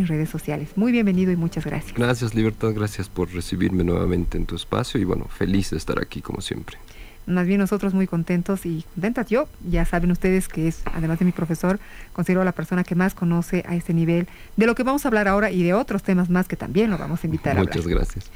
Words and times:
en 0.00 0.06
redes 0.06 0.28
sociales. 0.28 0.70
Muy 0.76 0.92
bienvenido 0.92 1.30
y 1.32 1.36
muchas 1.36 1.64
gracias. 1.64 1.94
Gracias, 1.94 2.34
Libertad. 2.34 2.72
Gracias 2.74 3.08
por 3.08 3.32
recibirme 3.32 3.84
nuevamente 3.84 4.36
en 4.36 4.46
tu 4.46 4.56
espacio 4.56 5.00
y 5.00 5.04
bueno, 5.04 5.26
feliz 5.26 5.70
de 5.70 5.76
estar 5.76 6.00
aquí 6.00 6.20
como 6.20 6.40
siempre. 6.40 6.78
Más 7.26 7.46
bien 7.46 7.60
nosotros 7.60 7.94
muy 7.94 8.06
contentos 8.06 8.66
y 8.66 8.84
contentas. 8.94 9.28
Yo, 9.28 9.48
ya 9.68 9.84
saben 9.84 10.10
ustedes 10.10 10.48
que 10.48 10.68
es, 10.68 10.82
además 10.92 11.18
de 11.18 11.26
mi 11.26 11.32
profesor, 11.32 11.78
considero 12.12 12.42
la 12.44 12.52
persona 12.52 12.82
que 12.82 12.94
más 12.94 13.14
conoce 13.14 13.62
a 13.68 13.76
este 13.76 13.94
nivel 13.94 14.26
de 14.56 14.66
lo 14.66 14.74
que 14.74 14.82
vamos 14.82 15.04
a 15.04 15.08
hablar 15.08 15.28
ahora 15.28 15.50
y 15.50 15.62
de 15.62 15.74
otros 15.74 16.02
temas 16.02 16.30
más 16.30 16.48
que 16.48 16.56
también 16.56 16.90
lo 16.90 16.98
vamos 16.98 17.22
a 17.22 17.26
invitar 17.26 17.56
a 17.56 17.60
hablar. 17.60 17.76
Muchas 17.76 17.86
gracias. 17.86 18.30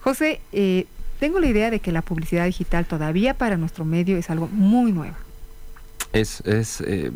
José, 0.00 0.40
eh, 0.52 0.86
tengo 1.18 1.38
la 1.38 1.48
idea 1.48 1.70
de 1.70 1.80
que 1.80 1.92
la 1.92 2.02
publicidad 2.02 2.46
digital 2.46 2.86
todavía 2.86 3.34
para 3.34 3.58
nuestro 3.58 3.84
medio 3.84 4.16
es 4.16 4.30
algo 4.30 4.48
muy 4.48 4.92
nuevo. 4.92 5.16
Es, 6.12 6.40
es 6.40 6.80
eh, 6.80 7.12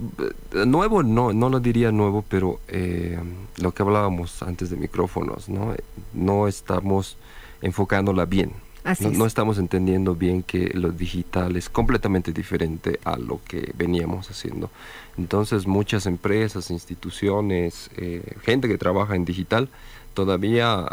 nuevo, 0.67 1.03
no, 1.03 1.33
no 1.33 1.49
lo 1.49 1.59
diría 1.59 1.91
nuevo, 1.91 2.25
pero 2.29 2.61
eh, 2.69 3.19
lo 3.61 3.73
que 3.73 3.83
hablábamos 3.83 4.43
antes 4.43 4.71
de 4.71 4.77
micrófonos, 4.77 5.49
¿no? 5.49 5.75
No 6.13 6.47
estamos 6.47 7.17
enfocándola 7.61 8.25
bien. 8.25 8.53
No, 9.01 9.25
estamos 9.25 9.57
entendiendo 9.57 10.15
bien 10.15 10.43
que 10.43 10.71
lo 10.75 10.91
digital 10.91 11.57
es 11.57 11.71
completamente 11.71 12.33
diferente 12.35 13.01
a 13.05 13.17
lo 13.17 13.41
que 13.43 13.73
veníamos 13.75 14.31
haciendo. 14.31 14.71
Entonces 15.17 15.67
muchas 15.67 16.05
empresas, 16.05 16.71
instituciones, 16.71 17.91
eh, 17.97 18.23
gente 18.43 18.69
que 18.69 18.77
trabaja 18.77 19.17
en 19.17 19.25
digital 19.25 19.71
todavía 20.15 20.87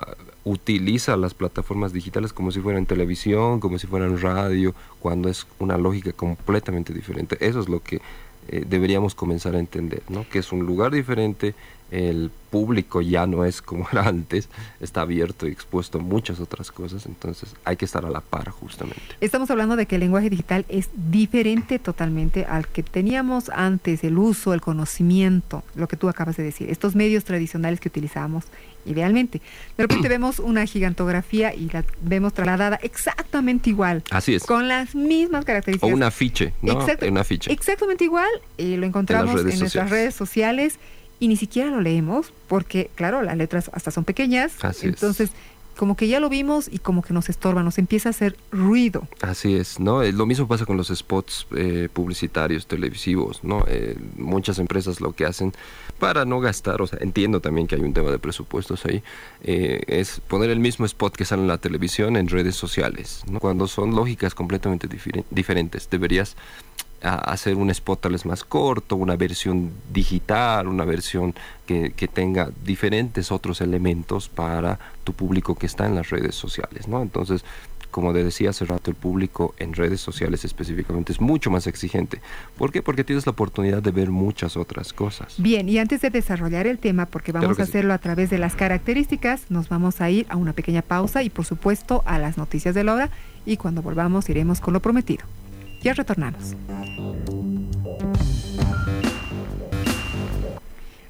utiliza 0.44 1.16
las 1.18 1.34
plataformas 1.34 1.94
digitales 1.94 2.34
como 2.34 2.52
si 2.52 2.60
fueran 2.60 2.86
televisión, 2.86 3.60
como 3.60 3.78
si 3.78 3.88
fueran 3.88 4.20
radio, 4.20 4.74
cuando 5.00 5.30
es 5.30 5.46
una 5.60 5.78
lógica 5.78 6.12
completamente 6.14 6.94
diferente. 6.94 7.38
Eso 7.40 7.60
es 7.60 7.70
lo 7.70 7.82
que 7.82 8.02
eh, 8.48 8.66
deberíamos 8.68 9.14
comenzar 9.14 9.56
a 9.56 9.60
entender, 9.60 10.02
¿no? 10.10 10.28
que 10.28 10.40
es 10.40 10.52
un 10.52 10.66
lugar 10.66 10.92
diferente, 10.92 11.54
el 11.92 12.32
público 12.50 13.02
ya 13.02 13.28
no 13.28 13.46
es 13.46 13.62
como 13.62 13.88
era 13.92 14.08
antes, 14.08 14.50
está 14.80 15.02
abierto 15.02 15.48
y 15.48 15.52
expuesto 15.52 16.00
a 16.00 16.02
muchas 16.02 16.40
otras 16.40 16.72
cosas, 16.72 17.06
entonces 17.06 17.54
hay 17.64 17.78
que 17.78 17.86
estar 17.86 18.06
a 18.06 18.10
la 18.10 18.22
par 18.22 18.50
justamente. 18.50 19.02
Estamos 19.20 19.52
hablando 19.52 19.76
de 19.76 19.86
que 19.86 19.96
el 19.96 20.02
lenguaje 20.02 20.30
digital 20.30 20.66
es 20.70 20.90
diferente 20.94 21.80
totalmente 21.80 22.46
al 22.46 22.68
que 22.68 22.84
teníamos 22.84 23.50
antes, 23.50 24.04
el 24.04 24.18
uso, 24.18 24.54
el 24.54 24.62
conocimiento, 24.62 25.64
lo 25.76 25.88
que 25.88 25.98
tú 25.98 26.10
acabas 26.10 26.38
de 26.38 26.44
decir, 26.44 26.70
estos 26.70 26.96
medios 26.96 27.24
tradicionales 27.24 27.80
que 27.80 27.90
utilizábamos 27.90 28.46
idealmente. 28.86 29.42
De 29.78 29.84
repente 29.84 30.10
vemos 30.10 30.40
una 30.40 30.66
gigantografía 30.66 31.54
y 31.54 31.70
la 31.70 31.84
vemos 32.02 32.34
trasladada 32.34 32.80
exactamente 32.82 33.70
igual. 33.70 34.04
Así 34.10 34.36
es. 34.36 34.44
Con 34.44 34.68
las 34.68 34.96
mismas 34.96 35.46
características. 35.46 35.90
O 35.90 35.94
un 35.94 36.04
afiche, 36.04 36.54
¿no? 36.62 36.86
un 37.08 37.18
afiche. 37.18 37.52
Exactamente 37.52 38.04
igual, 38.04 38.30
y 38.58 38.78
lo 38.78 38.86
encontramos 38.86 39.40
en, 39.42 39.60
nuestras 39.60 39.90
redes 39.90 40.16
sociales 40.16 40.80
y 41.22 41.28
ni 41.28 41.38
siquiera 41.38 41.70
lo 41.70 41.80
leemos 41.80 42.34
porque, 42.48 42.90
claro, 42.96 43.22
las 43.22 43.38
letras 43.38 43.70
hasta 43.74 43.92
son 43.92 44.04
pequeñas. 44.04 44.54
entonces, 44.82 45.30
como 45.78 45.96
que 45.96 46.08
ya 46.08 46.20
lo 46.20 46.30
vimos 46.30 46.68
y 46.72 46.80
como 46.80 47.04
que 47.04 47.14
nos 47.14 47.30
estorba, 47.30 47.62
nos 47.62 47.78
empieza 47.78 48.10
a 48.10 48.12
hacer 48.12 48.36
ruido. 48.52 49.08
Así 49.22 49.56
es, 49.56 49.80
¿no? 49.80 50.02
Eh, 50.02 50.12
lo 50.12 50.26
mismo 50.26 50.48
pasa 50.48 50.66
con 50.66 50.78
los 50.78 50.88
spots 50.88 51.46
eh, 51.56 51.90
publicitarios, 51.94 52.66
televisivos, 52.66 53.44
¿no? 53.44 53.66
Eh, 53.68 53.96
muchas 54.18 54.58
empresas 54.58 55.00
lo 55.00 55.14
que 55.14 55.26
hacen 55.26 55.54
para 56.00 56.26
no 56.26 56.40
gastar, 56.40 56.82
o 56.82 56.88
sea, 56.88 56.98
entiendo 57.02 57.40
también 57.40 57.68
que 57.68 57.76
hay 57.76 57.82
un 57.82 57.94
tema 57.94 58.10
de 58.10 58.18
presupuestos 58.18 58.84
ahí, 58.86 59.04
es 59.44 60.20
poner 60.28 60.50
el 60.50 60.60
mismo 60.60 60.88
spot 60.88 61.16
que 61.16 61.26
sale 61.26 61.44
en 61.44 61.48
la 61.48 61.60
televisión 61.60 62.18
en 62.18 62.28
redes 62.28 62.56
sociales, 62.56 63.24
¿no? 63.30 63.40
Cuando 63.40 63.68
son 63.68 63.96
lógicas 63.96 64.34
completamente 64.34 64.90
diferentes, 65.30 65.88
deberías 65.92 66.36
hacer 67.02 67.56
un 67.56 67.70
spot 67.70 68.02
tal 68.02 68.12
vez 68.14 68.26
más 68.26 68.44
corto, 68.44 68.96
una 68.96 69.16
versión 69.16 69.72
digital, 69.92 70.68
una 70.68 70.86
versión 70.86 71.34
que, 71.66 71.92
que, 71.92 72.08
tenga 72.08 72.50
diferentes 72.64 73.32
otros 73.32 73.62
elementos 73.62 74.30
para 74.30 74.80
tu 75.04 75.14
público 75.14 75.56
que 75.56 75.66
está 75.66 75.86
en 75.86 75.96
las 75.96 76.10
redes 76.10 76.36
sociales, 76.36 76.88
¿no? 76.88 77.02
Entonces, 77.02 77.44
como 77.92 78.14
te 78.14 78.24
decía 78.24 78.50
hace 78.50 78.66
rato, 78.66 78.90
el 78.90 78.96
público 78.96 79.54
en 79.60 79.74
redes 79.74 80.02
sociales 80.02 80.44
específicamente 80.46 81.12
es 81.12 81.22
mucho 81.22 81.52
más 81.52 81.68
exigente. 81.68 82.22
¿Por 82.58 82.72
qué? 82.72 82.82
Porque 82.82 83.04
tienes 83.04 83.26
la 83.26 83.34
oportunidad 83.34 83.84
de 83.84 83.92
ver 83.92 84.10
muchas 84.10 84.58
otras 84.58 84.94
cosas. 84.94 85.36
Bien, 85.38 85.70
y 85.70 85.78
antes 85.78 86.02
de 86.02 86.10
desarrollar 86.10 86.66
el 86.66 86.80
tema, 86.80 87.06
porque 87.06 87.32
vamos 87.32 87.60
a 87.60 87.64
hacerlo 87.64 87.94
a 87.94 87.98
través 88.00 88.30
de 88.30 88.38
las 88.38 88.56
características, 88.56 89.52
nos 89.52 89.70
vamos 89.70 90.02
a 90.02 90.10
ir 90.10 90.26
a 90.30 90.38
una 90.38 90.54
pequeña 90.54 90.82
pausa 90.82 91.22
y 91.22 91.30
por 91.30 91.46
supuesto 91.46 92.02
a 92.06 92.18
las 92.18 92.38
noticias 92.38 92.74
de 92.74 92.84
la 92.84 92.94
hora 92.94 93.10
y 93.46 93.58
cuando 93.58 93.82
volvamos 93.82 94.30
iremos 94.30 94.62
con 94.62 94.74
lo 94.74 94.80
prometido. 94.80 95.26
Ya 95.82 95.94
retornamos. 95.94 96.56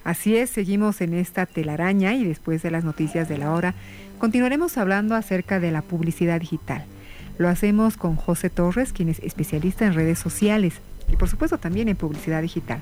Así 0.04 0.36
es, 0.36 0.50
seguimos 0.50 1.02
en 1.02 1.14
esta 1.14 1.46
telaraña 1.46 2.14
y 2.14 2.24
después 2.24 2.64
de 2.64 2.72
las 2.72 2.84
noticias 2.84 3.30
de 3.30 3.38
la 3.38 3.52
hora 3.52 3.76
continuaremos 4.18 4.78
hablando 4.78 5.16
acerca 5.16 5.60
de 5.60 5.72
la 5.72 5.82
publicidad 5.82 6.40
digital. 6.40 6.86
Lo 7.38 7.50
hacemos 7.50 7.98
con 7.98 8.16
José 8.16 8.50
Torres, 8.50 8.94
quien 8.94 9.10
es 9.10 9.20
especialista 9.20 9.86
en 9.86 9.94
redes 9.94 10.20
sociales 10.20 10.76
y 11.12 11.18
por 11.18 11.30
supuesto 11.30 11.58
también 11.58 11.88
en 11.88 11.98
publicidad 11.98 12.42
digital. 12.42 12.80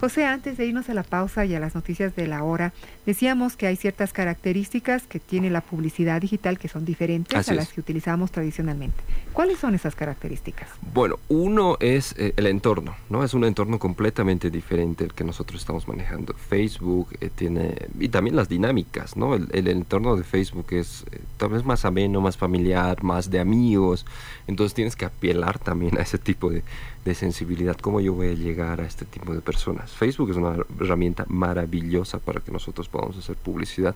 José, 0.00 0.24
antes 0.26 0.56
de 0.56 0.66
irnos 0.66 0.88
a 0.88 0.94
la 0.94 1.02
pausa 1.02 1.44
y 1.44 1.56
a 1.56 1.60
las 1.60 1.74
noticias 1.74 2.14
de 2.14 2.28
la 2.28 2.44
hora, 2.44 2.72
decíamos 3.04 3.56
que 3.56 3.66
hay 3.66 3.74
ciertas 3.74 4.12
características 4.12 5.02
que 5.08 5.18
tiene 5.18 5.50
la 5.50 5.60
publicidad 5.60 6.20
digital 6.20 6.56
que 6.56 6.68
son 6.68 6.84
diferentes 6.84 7.48
a 7.48 7.54
las 7.54 7.72
que 7.72 7.80
utilizamos 7.80 8.30
tradicionalmente. 8.30 9.02
¿Cuáles 9.38 9.60
son 9.60 9.76
esas 9.76 9.94
características? 9.94 10.68
Bueno, 10.92 11.20
uno 11.28 11.76
es 11.78 12.12
eh, 12.18 12.34
el 12.36 12.48
entorno, 12.48 12.96
¿no? 13.08 13.22
Es 13.22 13.34
un 13.34 13.44
entorno 13.44 13.78
completamente 13.78 14.50
diferente 14.50 15.04
al 15.04 15.14
que 15.14 15.22
nosotros 15.22 15.60
estamos 15.60 15.86
manejando. 15.86 16.34
Facebook 16.34 17.10
eh, 17.20 17.30
tiene, 17.32 17.86
y 18.00 18.08
también 18.08 18.34
las 18.34 18.48
dinámicas, 18.48 19.16
¿no? 19.16 19.36
El, 19.36 19.68
entorno 19.68 20.16
de 20.16 20.24
Facebook 20.24 20.66
es 20.70 21.04
eh, 21.12 21.20
tal 21.36 21.50
vez 21.50 21.64
más 21.64 21.84
ameno, 21.84 22.20
más 22.20 22.36
familiar, 22.36 23.04
más 23.04 23.30
de 23.30 23.38
amigos, 23.38 24.06
entonces 24.48 24.74
tienes 24.74 24.96
que 24.96 25.04
apelar 25.04 25.60
también 25.60 25.96
a 25.98 26.02
ese 26.02 26.18
tipo 26.18 26.50
de, 26.50 26.64
de 27.04 27.14
sensibilidad, 27.14 27.76
cómo 27.76 28.00
yo 28.00 28.14
voy 28.14 28.30
a 28.30 28.34
llegar 28.34 28.80
a 28.80 28.86
este 28.86 29.04
tipo 29.04 29.32
de 29.32 29.40
personas. 29.40 29.92
Facebook 29.92 30.30
es 30.30 30.36
una 30.36 30.56
herramienta 30.80 31.26
maravillosa 31.28 32.18
para 32.18 32.40
que 32.40 32.50
nosotros 32.50 32.88
podamos 32.88 33.16
hacer 33.16 33.36
publicidad. 33.36 33.94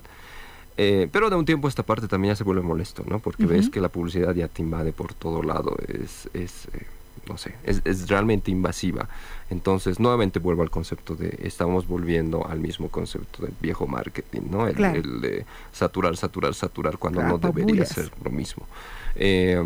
Eh, 0.76 1.08
pero 1.12 1.28
de 1.28 1.36
un 1.36 1.44
tiempo 1.44 1.68
esta 1.68 1.82
parte 1.82 2.08
también 2.08 2.32
ya 2.32 2.36
se 2.36 2.44
vuelve 2.44 2.62
molesto, 2.62 3.04
¿no? 3.06 3.18
Porque 3.18 3.46
ves 3.46 3.68
que 3.68 3.80
la 3.80 3.88
publicidad 3.88 4.34
ya 4.34 4.48
te 4.48 4.62
invade 4.62 4.92
por 4.92 5.12
todo 5.14 5.42
lado, 5.42 5.76
es, 5.86 6.28
es 6.32 6.66
eh, 6.72 6.86
no 7.28 7.36
sé, 7.36 7.54
es, 7.64 7.82
es, 7.84 8.08
realmente 8.08 8.50
invasiva. 8.50 9.08
Entonces, 9.50 10.00
nuevamente 10.00 10.38
vuelvo 10.38 10.62
al 10.62 10.70
concepto 10.70 11.14
de, 11.14 11.38
estamos 11.42 11.86
volviendo 11.86 12.46
al 12.46 12.58
mismo 12.58 12.88
concepto 12.88 13.42
del 13.42 13.54
viejo 13.60 13.86
marketing, 13.86 14.42
¿no? 14.50 14.66
El, 14.66 15.20
de 15.20 15.44
saturar, 15.72 16.16
saturar, 16.16 16.54
saturar, 16.54 16.98
cuando 16.98 17.22
no 17.22 17.38
debería 17.38 17.84
ser 17.84 18.10
lo 18.24 18.30
mismo. 18.30 18.66
Eh, 19.14 19.62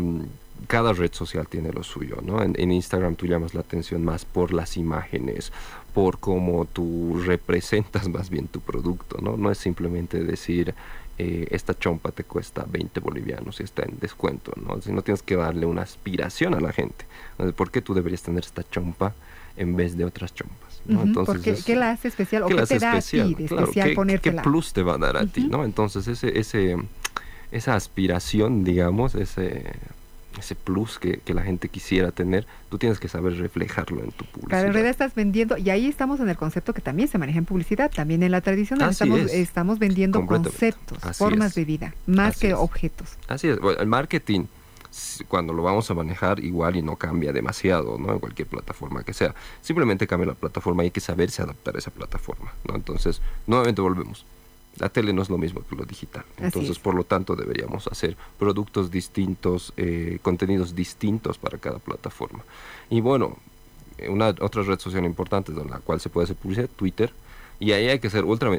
cada 0.65 0.93
red 0.93 1.13
social 1.13 1.47
tiene 1.47 1.71
lo 1.71 1.83
suyo, 1.83 2.17
¿no? 2.23 2.41
En, 2.41 2.71
Instagram 2.71 3.15
tú 3.15 3.27
llamas 3.27 3.53
la 3.53 3.61
atención 3.61 4.03
más 4.03 4.25
por 4.25 4.53
las 4.53 4.75
imágenes, 4.77 5.51
por 5.97 6.19
cómo 6.19 6.65
tú 6.65 7.23
representas 7.25 8.07
más 8.15 8.29
bien 8.29 8.47
tu 8.47 8.59
producto, 8.59 9.17
¿no? 9.19 9.35
No 9.35 9.49
es 9.49 9.57
simplemente 9.57 10.23
decir, 10.23 10.75
eh, 11.17 11.47
esta 11.49 11.73
chompa 11.73 12.11
te 12.11 12.23
cuesta 12.23 12.67
20 12.69 12.99
bolivianos 12.99 13.59
y 13.59 13.63
está 13.63 13.81
en 13.81 13.97
descuento, 13.99 14.51
¿no? 14.63 14.79
Sino 14.79 15.01
tienes 15.01 15.23
que 15.23 15.35
darle 15.35 15.65
una 15.65 15.81
aspiración 15.81 16.53
a 16.53 16.59
la 16.59 16.71
gente. 16.71 17.05
¿Por 17.55 17.71
qué 17.71 17.81
tú 17.81 17.95
deberías 17.95 18.21
tener 18.21 18.43
esta 18.43 18.61
chompa 18.69 19.15
en 19.55 19.75
vez 19.75 19.97
de 19.97 20.05
otras 20.05 20.35
chompas? 20.35 20.81
¿no? 20.85 21.01
Entonces, 21.01 21.65
¿Qué 21.65 21.75
la 21.75 21.89
hace 21.89 22.09
especial? 22.09 22.43
¿O 22.43 22.47
qué, 22.47 22.61
te 22.61 22.77
da 22.77 22.95
especial? 22.95 23.25
a 23.25 23.27
ti 23.29 23.33
de 23.33 23.45
especial 23.45 24.21
¿qué, 24.21 24.31
plus 24.33 24.73
te 24.73 24.83
va 24.83 24.93
a 24.93 24.97
dar 24.99 25.17
a 25.17 25.25
ti? 25.25 25.47
¿no? 25.47 25.65
Entonces, 25.65 26.07
ese, 26.07 26.37
ese, 26.37 26.77
esa 27.51 27.73
aspiración, 27.73 28.63
digamos, 28.63 29.15
ese 29.15 29.63
ese 30.39 30.55
plus 30.55 30.99
que, 30.99 31.21
la 31.33 31.43
gente 31.43 31.69
quisiera 31.69 32.11
tener, 32.11 32.45
tú 32.69 32.77
tienes 32.77 32.99
que 32.99 33.07
saber 33.07 33.37
reflejarlo 33.37 34.03
en 34.03 34.11
tu 34.11 34.25
publicidad. 34.25 34.49
Claro, 34.49 34.67
en 34.67 34.73
realidad 34.73 34.91
estás 34.91 35.15
vendiendo, 35.15 35.57
y 35.57 35.69
ahí 35.69 35.87
estamos 35.87 36.19
en 36.19 36.29
el 36.29 36.37
concepto 36.37 36.73
que 36.73 36.81
también 36.81 37.07
se 37.07 37.17
maneja 37.17 37.39
en 37.39 37.45
publicidad, 37.45 37.91
también 37.91 38.23
en 38.23 38.31
la 38.31 38.41
tradicional, 38.41 38.91
estamos, 38.91 39.19
estamos 39.31 39.79
vendiendo 39.79 40.25
conceptos, 40.25 40.97
formas 41.17 41.55
de 41.55 41.65
vida, 41.65 41.93
más 42.05 42.37
que 42.37 42.53
objetos. 42.53 43.17
Así 43.27 43.47
es, 43.47 43.59
el 43.79 43.87
marketing, 43.87 44.45
cuando 45.27 45.53
lo 45.53 45.63
vamos 45.63 45.89
a 45.91 45.93
manejar, 45.93 46.39
igual 46.39 46.75
y 46.75 46.81
no 46.81 46.95
cambia 46.95 47.31
demasiado, 47.31 47.97
¿no? 47.97 48.13
En 48.13 48.19
cualquier 48.19 48.47
plataforma 48.47 49.03
que 49.03 49.13
sea. 49.13 49.35
Simplemente 49.61 50.07
cambia 50.07 50.27
la 50.27 50.33
plataforma 50.33 50.83
y 50.83 50.87
hay 50.87 50.91
que 50.91 51.01
saberse 51.01 51.41
adaptar 51.41 51.75
a 51.75 51.79
esa 51.79 51.91
plataforma, 51.91 52.53
¿no? 52.67 52.75
Entonces, 52.75 53.21
nuevamente 53.45 53.81
volvemos 53.81 54.25
la 54.79 54.89
tele 54.89 55.13
no 55.13 55.21
es 55.21 55.29
lo 55.29 55.37
mismo 55.37 55.61
que 55.67 55.75
lo 55.75 55.85
digital. 55.85 56.23
Entonces, 56.37 56.79
por 56.79 56.95
lo 56.95 57.03
tanto, 57.03 57.35
deberíamos 57.35 57.87
hacer 57.87 58.15
productos 58.37 58.91
distintos, 58.91 59.73
eh, 59.77 60.19
contenidos 60.21 60.75
distintos 60.75 61.37
para 61.37 61.57
cada 61.57 61.79
plataforma. 61.79 62.43
Y 62.89 63.01
bueno, 63.01 63.37
una 64.07 64.29
otra 64.29 64.63
red 64.63 64.79
social 64.79 65.05
importante 65.05 65.51
en 65.51 65.69
la 65.69 65.79
cual 65.79 65.99
se 65.99 66.09
puede 66.09 66.25
hacer 66.25 66.35
publicidad, 66.35 66.69
Twitter, 66.75 67.11
y 67.59 67.71
ahí 67.71 67.87
hay 67.87 67.99
que 67.99 68.09
ser 68.09 68.23
ultra, 68.23 68.51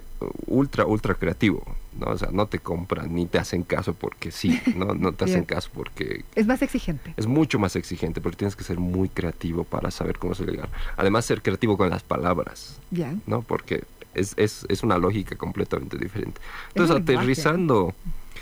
ultra, 0.46 0.84
ultra 0.84 1.14
creativo, 1.14 1.62
¿no? 1.98 2.06
O 2.06 2.18
sea, 2.18 2.30
no 2.32 2.46
te 2.46 2.58
compran 2.58 3.14
ni 3.14 3.26
te 3.26 3.38
hacen 3.38 3.62
caso 3.62 3.94
porque 3.94 4.32
sí, 4.32 4.60
¿no? 4.74 4.86
No 4.94 5.12
te 5.12 5.24
hacen 5.26 5.44
caso 5.44 5.70
porque... 5.72 6.24
Es 6.34 6.48
más 6.48 6.62
exigente. 6.62 7.14
Es 7.16 7.28
mucho 7.28 7.60
más 7.60 7.76
exigente 7.76 8.20
porque 8.20 8.38
tienes 8.38 8.56
que 8.56 8.64
ser 8.64 8.78
muy 8.78 9.08
creativo 9.08 9.62
para 9.62 9.92
saber 9.92 10.18
cómo 10.18 10.34
se 10.34 10.44
llegar. 10.44 10.68
Además, 10.96 11.26
ser 11.26 11.42
creativo 11.42 11.76
con 11.76 11.90
las 11.90 12.02
palabras, 12.02 12.80
¿no? 13.26 13.42
Porque 13.42 13.84
es, 14.14 14.34
es, 14.36 14.66
es 14.68 14.82
una 14.82 14.98
lógica 14.98 15.36
completamente 15.36 15.96
diferente. 15.96 16.40
Entonces, 16.68 16.96
aterrizando, 16.96 17.94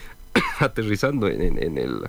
aterrizando 0.61 1.29
en, 1.29 1.63
en, 1.63 1.79
el, 1.79 2.09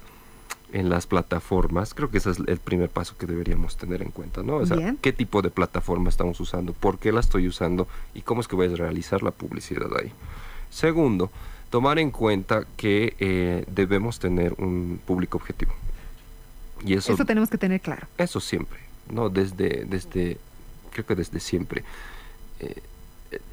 en 0.74 0.90
las 0.90 1.08
plataformas, 1.08 1.94
creo 1.94 2.10
que 2.10 2.18
ese 2.18 2.32
es 2.32 2.40
el 2.40 2.58
primer 2.58 2.90
paso 2.90 3.16
que 3.18 3.26
deberíamos 3.26 3.78
tener 3.78 4.02
en 4.02 4.12
cuenta, 4.12 4.44
¿no? 4.44 4.58
O 4.58 4.66
sea, 4.66 4.96
qué 5.02 5.14
tipo 5.14 5.42
de 5.42 5.50
plataforma 5.50 6.10
estamos 6.10 6.40
usando, 6.40 6.74
por 6.74 7.00
qué 7.00 7.12
la 7.12 7.20
estoy 7.20 7.48
usando 7.48 7.88
y 8.14 8.22
cómo 8.22 8.42
es 8.42 8.48
que 8.48 8.56
voy 8.56 8.72
a 8.72 8.76
realizar 8.76 9.24
la 9.24 9.32
publicidad 9.32 9.90
ahí. 10.00 10.12
Segundo, 10.70 11.32
tomar 11.70 12.00
en 12.00 12.12
cuenta 12.12 12.66
que 12.76 13.16
eh, 13.20 13.66
debemos 13.68 14.20
tener 14.20 14.54
un 14.58 15.00
público 15.06 15.38
objetivo. 15.38 15.74
Y 16.86 16.94
eso, 16.94 17.14
eso 17.14 17.26
tenemos 17.26 17.50
que 17.50 17.58
tener 17.58 17.82
claro. 17.82 18.08
Eso 18.18 18.40
siempre, 18.40 18.80
¿no? 19.10 19.30
Desde, 19.30 19.86
desde 19.86 20.38
creo 20.92 21.06
que 21.06 21.16
desde 21.16 21.40
siempre. 21.40 21.84
Eh, 22.60 22.82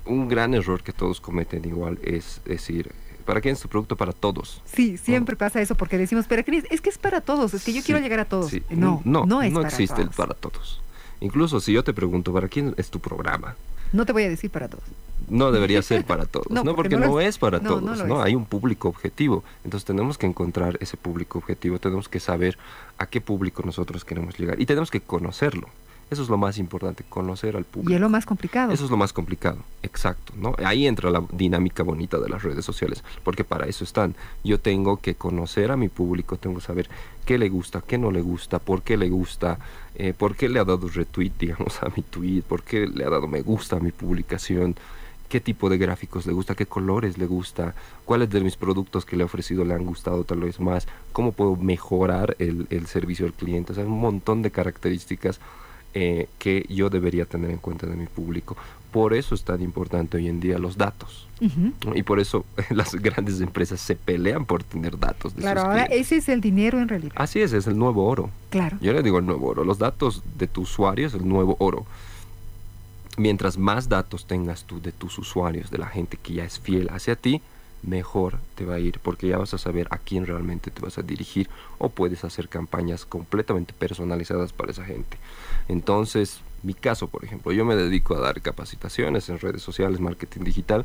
un 0.07 0.29
gran 0.29 0.55
error 0.55 0.83
que 0.83 0.93
todos 0.93 1.21
cometen 1.21 1.65
igual 1.65 1.99
es 2.03 2.41
decir, 2.45 2.93
¿para 3.25 3.41
quién 3.41 3.55
es 3.55 3.61
tu 3.61 3.69
producto? 3.69 3.97
Para 3.97 4.13
todos. 4.13 4.61
Sí, 4.65 4.97
siempre 4.97 5.37
pasa 5.37 5.61
eso 5.61 5.75
porque 5.75 5.99
decimos, 5.99 6.27
pero 6.29 6.43
es 6.47 6.81
que 6.81 6.91
es 6.91 6.99
para 6.99 7.21
todos, 7.21 7.55
es 7.55 7.65
que 7.65 7.73
yo 7.73 7.83
quiero 7.83 8.01
llegar 8.01 8.21
a 8.21 8.25
todos. 8.25 8.53
No, 8.71 9.03
no, 9.05 9.27
no, 9.27 9.43
no 9.43 9.61
existe 9.63 10.03
el 10.03 10.11
para 10.11 10.35
todos. 10.35 10.81
Incluso 11.21 11.61
si 11.61 11.73
yo 11.73 11.83
te 11.83 11.95
pregunto, 11.95 12.33
¿para 12.33 12.49
quién 12.49 12.75
es 12.77 12.91
tu 12.91 13.01
programa? 13.01 13.57
No 13.93 14.05
te 14.05 14.13
voy 14.13 14.25
a 14.25 14.29
decir 14.29 14.51
para 14.51 14.69
todos. 14.69 14.85
No 15.29 15.53
debería 15.53 15.81
ser 15.81 16.05
para 16.05 16.27
todos, 16.27 16.51
¿no? 16.51 16.75
Porque, 16.75 16.97
no, 16.97 17.21
es 17.21 17.39
para 17.39 17.61
todos, 17.61 18.05
¿no? 18.05 18.21
Hay 18.21 18.35
un 18.35 18.45
público 18.45 18.89
objetivo. 18.89 19.45
Entonces 19.65 19.87
tenemos 19.87 20.19
que 20.19 20.27
encontrar 20.27 20.77
ese 20.81 20.97
público 20.97 21.39
objetivo, 21.39 21.79
tenemos 21.79 22.09
que 22.09 22.21
saber 22.21 22.59
a 22.99 23.07
qué 23.07 23.21
público 23.21 23.63
nosotros 23.65 24.05
queremos 24.05 24.37
llegar 24.39 24.61
y 24.61 24.67
tenemos 24.67 24.91
que 24.91 25.01
conocerlo. 25.01 25.69
Eso 26.11 26.23
es 26.23 26.29
lo 26.29 26.37
más 26.37 26.59
importante, 26.59 27.05
conocer 27.09 27.57
al 27.57 27.65
público. 27.65 27.91
Y 27.91 27.95
es 27.95 28.01
lo 28.01 28.09
más 28.09 28.27
complicado. 28.27 28.73
Eso 28.73 28.85
es 28.85 28.91
lo 28.91 28.97
más 28.97 29.13
complicado, 29.13 29.59
exacto. 29.83 30.33
¿no? 30.37 30.55
Ahí 30.65 30.87
entra 30.87 31.11
la 31.11 31.25
dinámica 31.33 31.83
bonita 31.83 32.19
de 32.19 32.29
las 32.29 32.43
redes 32.43 32.65
sociales, 32.65 33.03
porque 33.23 33.45
para 33.45 33.67
eso 33.67 33.85
están. 33.85 34.15
Yo 34.43 34.61
tengo 34.61 34.99
que 34.99 35.15
conocer 35.15 35.71
a 35.71 35.77
mi 35.77 35.89
público, 35.89 36.37
tengo 36.37 36.57
que 36.57 36.65
saber 36.65 36.89
qué 37.25 37.39
le 37.39 37.49
gusta, 37.49 37.83
qué 37.87 37.99
no 37.99 38.11
le 38.11 38.21
gusta, 38.21 38.59
por 38.59 38.83
qué 38.83 38.97
le 38.97 39.09
gusta, 39.09 39.59
eh, 39.95 40.13
por 40.17 40.37
qué 40.37 40.49
le 40.49 40.61
ha 40.61 40.65
dado 40.65 40.89
retweet, 40.89 41.33
digamos, 41.39 41.83
a 41.83 41.89
mi 41.89 42.03
tweet, 42.03 42.43
por 42.43 42.63
qué 42.63 42.87
le 42.87 43.05
ha 43.05 43.11
dado 43.11 43.27
me 43.27 43.43
gusta 43.43 43.77
a 43.77 43.81
mi 43.81 43.91
publicación 43.91 44.77
qué 45.29 45.41
tipo 45.41 45.69
de 45.69 45.79
gráficos 45.79 46.27
le 46.27 46.33
gusta, 46.33 46.55
qué 46.55 46.67
colores 46.67 47.19
le 47.19 47.27
gusta, 47.27 47.75
cuáles 48.05 48.31
de 48.31 48.41
mis 48.41 48.55
productos 48.55 49.05
que 49.05 49.17
le 49.17 49.23
he 49.23 49.25
ofrecido 49.25 49.65
le 49.65 49.75
han 49.75 49.85
gustado 49.85 50.23
tal 50.23 50.39
vez 50.39 50.61
más, 50.61 50.87
cómo 51.13 51.33
puedo 51.33 51.57
mejorar 51.57 52.37
el, 52.39 52.69
el 52.71 52.87
servicio 52.87 53.27
al 53.27 53.33
cliente. 53.33 53.73
O 53.73 53.75
sea, 53.75 53.85
un 53.85 53.99
montón 53.99 54.43
de 54.43 54.53
características 54.53 55.41
eh, 55.95 56.29
que 56.39 56.67
yo 56.69 56.91
debería 56.91 57.25
tener 57.25 57.51
en 57.51 57.59
cuenta 57.59 57.87
de 57.87 57.95
mi 57.95 58.07
público. 58.07 58.57
Por 58.91 59.15
eso 59.15 59.35
es 59.35 59.45
tan 59.45 59.63
importante 59.63 60.17
hoy 60.17 60.29
en 60.29 60.41
día 60.41 60.59
los 60.59 60.77
datos. 60.77 61.29
Y 61.95 62.03
por 62.05 62.21
eso 62.21 62.45
las 62.71 62.95
grandes 62.95 63.41
empresas 63.41 63.81
se 63.81 63.97
pelean 63.97 64.45
por 64.45 64.65
tener 64.65 64.99
datos. 64.99 65.35
De 65.35 65.43
claro, 65.43 65.63
ahora 65.63 65.85
ese 65.85 66.17
es 66.17 66.29
el 66.29 66.41
dinero 66.41 66.81
en 66.81 66.89
realidad. 66.89 67.13
Así 67.17 67.41
es, 67.41 67.53
es 67.53 67.67
el 67.67 67.79
nuevo 67.79 68.07
oro. 68.07 68.31
Claro. 68.51 68.77
Yo 68.81 68.93
le 68.93 69.03
digo 69.03 69.19
el 69.19 69.27
nuevo 69.27 69.49
oro. 69.49 69.65
Los 69.65 69.79
datos 69.79 70.23
de 70.37 70.47
tu 70.47 70.63
usuario 70.63 71.07
es 71.07 71.15
el 71.15 71.29
nuevo 71.29 71.57
oro. 71.59 71.87
Mientras 73.17 73.59
más 73.59 73.89
datos 73.89 74.27
tengas 74.27 74.65
tú 74.65 74.81
de 74.81 74.91
tus 74.91 75.19
usuarios, 75.19 75.71
de 75.71 75.79
la 75.79 75.87
gente 75.87 76.17
que 76.17 76.35
ya 76.35 76.45
es 76.45 76.59
fiel 76.59 76.89
hacia 76.91 77.15
ti, 77.15 77.41
mejor 77.87 78.39
te 78.55 78.65
va 78.65 78.75
a 78.75 78.79
ir 78.79 78.99
porque 79.01 79.29
ya 79.29 79.39
vas 79.39 79.55
a 79.55 79.59
saber 79.59 79.89
a 79.91 79.99
quién 79.99 80.27
realmente 80.27 80.71
te 80.71 80.81
vas 80.81 80.99
a 80.99 81.03
dirigir 81.03 81.49
o 81.79 81.89
puedes 81.89 82.25
hacer 82.25 82.49
campañas 82.49 83.05
completamente 83.05 83.73
personalizadas 83.73 84.53
para 84.53 84.73
esa 84.73 84.85
gente. 84.85 85.19
Entonces, 85.69 86.41
mi 86.63 86.75
caso, 86.75 87.09
por 87.09 87.25
ejemplo, 87.25 87.53
yo 87.53 87.65
me 87.65 87.77
dedico 87.77 88.15
a 88.15 88.21
dar 88.21 88.41
capacitaciones 88.41 89.29
en 89.29 89.39
redes 89.39 89.63
sociales, 89.63 90.01
marketing 90.01 90.45
digital 90.45 90.85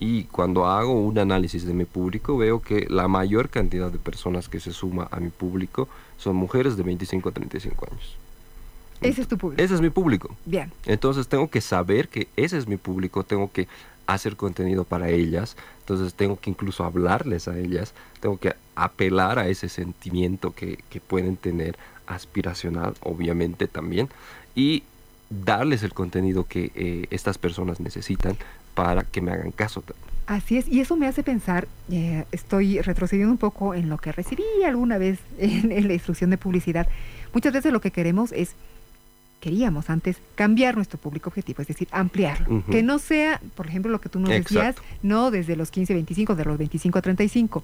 y 0.00 0.24
cuando 0.24 0.66
hago 0.66 0.92
un 0.92 1.18
análisis 1.18 1.66
de 1.66 1.74
mi 1.74 1.84
público 1.84 2.36
veo 2.36 2.62
que 2.62 2.86
la 2.88 3.08
mayor 3.08 3.48
cantidad 3.48 3.90
de 3.90 3.98
personas 3.98 4.48
que 4.48 4.60
se 4.60 4.72
suma 4.72 5.08
a 5.10 5.18
mi 5.20 5.30
público 5.30 5.88
son 6.18 6.36
mujeres 6.36 6.76
de 6.76 6.82
25 6.84 7.28
a 7.28 7.32
35 7.32 7.86
años. 7.90 8.16
Ese 9.00 9.22
es 9.22 9.28
tu 9.28 9.38
público. 9.38 9.62
Ese 9.62 9.74
es 9.74 9.80
mi 9.80 9.90
público. 9.90 10.34
Bien. 10.44 10.72
Entonces 10.86 11.28
tengo 11.28 11.48
que 11.50 11.60
saber 11.60 12.08
que 12.08 12.28
ese 12.36 12.58
es 12.58 12.66
mi 12.66 12.76
público, 12.76 13.22
tengo 13.24 13.50
que 13.52 13.68
hacer 14.06 14.36
contenido 14.36 14.84
para 14.84 15.10
ellas, 15.10 15.56
entonces 15.88 16.12
tengo 16.12 16.38
que 16.38 16.50
incluso 16.50 16.84
hablarles 16.84 17.48
a 17.48 17.58
ellas, 17.58 17.94
tengo 18.20 18.36
que 18.36 18.54
apelar 18.74 19.38
a 19.38 19.48
ese 19.48 19.70
sentimiento 19.70 20.50
que, 20.50 20.78
que 20.90 21.00
pueden 21.00 21.38
tener 21.38 21.78
aspiracional, 22.06 22.92
obviamente 23.00 23.68
también, 23.68 24.10
y 24.54 24.82
darles 25.30 25.82
el 25.82 25.94
contenido 25.94 26.44
que 26.44 26.72
eh, 26.74 27.06
estas 27.08 27.38
personas 27.38 27.80
necesitan 27.80 28.36
para 28.74 29.02
que 29.02 29.22
me 29.22 29.32
hagan 29.32 29.50
caso. 29.50 29.82
Así 30.26 30.58
es, 30.58 30.68
y 30.68 30.80
eso 30.80 30.94
me 30.98 31.06
hace 31.06 31.22
pensar, 31.22 31.66
eh, 31.90 32.26
estoy 32.32 32.82
retrocediendo 32.82 33.32
un 33.32 33.38
poco 33.38 33.72
en 33.72 33.88
lo 33.88 33.96
que 33.96 34.12
recibí 34.12 34.44
alguna 34.66 34.98
vez 34.98 35.18
en, 35.38 35.72
en 35.72 35.88
la 35.88 35.94
instrucción 35.94 36.28
de 36.28 36.36
publicidad. 36.36 36.86
Muchas 37.32 37.54
veces 37.54 37.72
lo 37.72 37.80
que 37.80 37.92
queremos 37.92 38.32
es 38.32 38.56
queríamos 39.40 39.90
antes 39.90 40.16
cambiar 40.34 40.76
nuestro 40.76 40.98
público 40.98 41.30
objetivo, 41.30 41.62
es 41.62 41.68
decir, 41.68 41.88
ampliarlo. 41.90 42.62
Que 42.70 42.82
no 42.82 42.98
sea, 42.98 43.40
por 43.54 43.66
ejemplo, 43.66 43.90
lo 43.90 44.00
que 44.00 44.08
tú 44.08 44.20
nos 44.20 44.30
decías, 44.30 44.76
no 45.02 45.30
desde 45.30 45.56
los 45.56 45.70
15, 45.70 45.94
25, 45.94 46.34
de 46.34 46.44
los 46.44 46.58
25 46.58 46.98
a 46.98 47.02
35. 47.02 47.62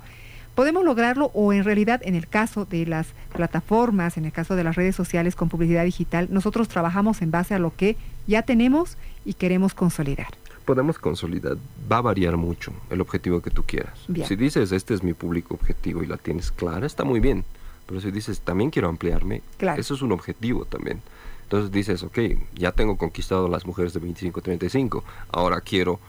Podemos 0.55 0.85
lograrlo 0.85 1.33
o 1.35 1.53
en 1.53 1.65
realidad 1.65 2.01
en 2.05 2.15
el 2.15 2.29
caso 2.29 2.65
de 2.65 2.87
las 2.87 3.09
plataformas, 3.33 4.17
en 4.17 4.25
el 4.25 4.33
caso 4.33 4.55
de 4.55 4.63
las 4.63 4.77
redes 4.77 4.95
sociales 4.95 5.35
con 5.35 5.49
publicidad 5.49 5.85
digital, 5.85 6.29
nosotros 6.31 6.69
trabajamos 6.69 7.23
en 7.23 7.33
base 7.33 7.55
a 7.55 7.59
lo 7.59 7.75
que 7.75 7.97
ya 8.29 8.43
tenemos 8.43 8.97
y 9.25 9.35
queremos 9.35 9.75
consolidar. 9.75 10.29
Podemos 10.65 10.99
consolidar, 10.99 11.57
va 11.91 11.99
a 11.99 12.03
variar 12.03 12.37
mucho 12.37 12.73
el 12.89 13.01
objetivo 13.01 13.43
que 13.43 13.51
tú 13.51 13.65
quieras. 13.65 13.99
Si 14.27 14.37
dices, 14.37 14.71
este 14.71 14.95
es 14.95 15.03
mi 15.03 15.13
público 15.13 15.55
objetivo 15.55 16.05
y 16.05 16.07
la 16.07 16.17
tienes 16.17 16.53
clara, 16.53 16.87
está 16.87 17.05
muy 17.05 17.19
bien. 17.19 17.45
Pero 17.87 18.01
si 18.01 18.11
dices, 18.11 18.41
también 18.41 18.71
quiero 18.71 18.89
ampliarme, 18.89 19.43
eso 19.77 19.95
es 19.95 20.03
un 20.03 20.13
objetivo 20.13 20.65
también. 20.65 21.03
Entonces 21.45 21.71
dices, 21.71 22.03
ok, 22.03 22.19
ya 22.55 22.73
tengo 22.73 22.97
conquistado 22.97 23.49
las 23.49 23.65
mujeres 23.67 23.95
de 23.95 24.01
25 24.01 24.41
35, 24.41 25.05
ahora 25.31 25.61
quiero 25.61 26.01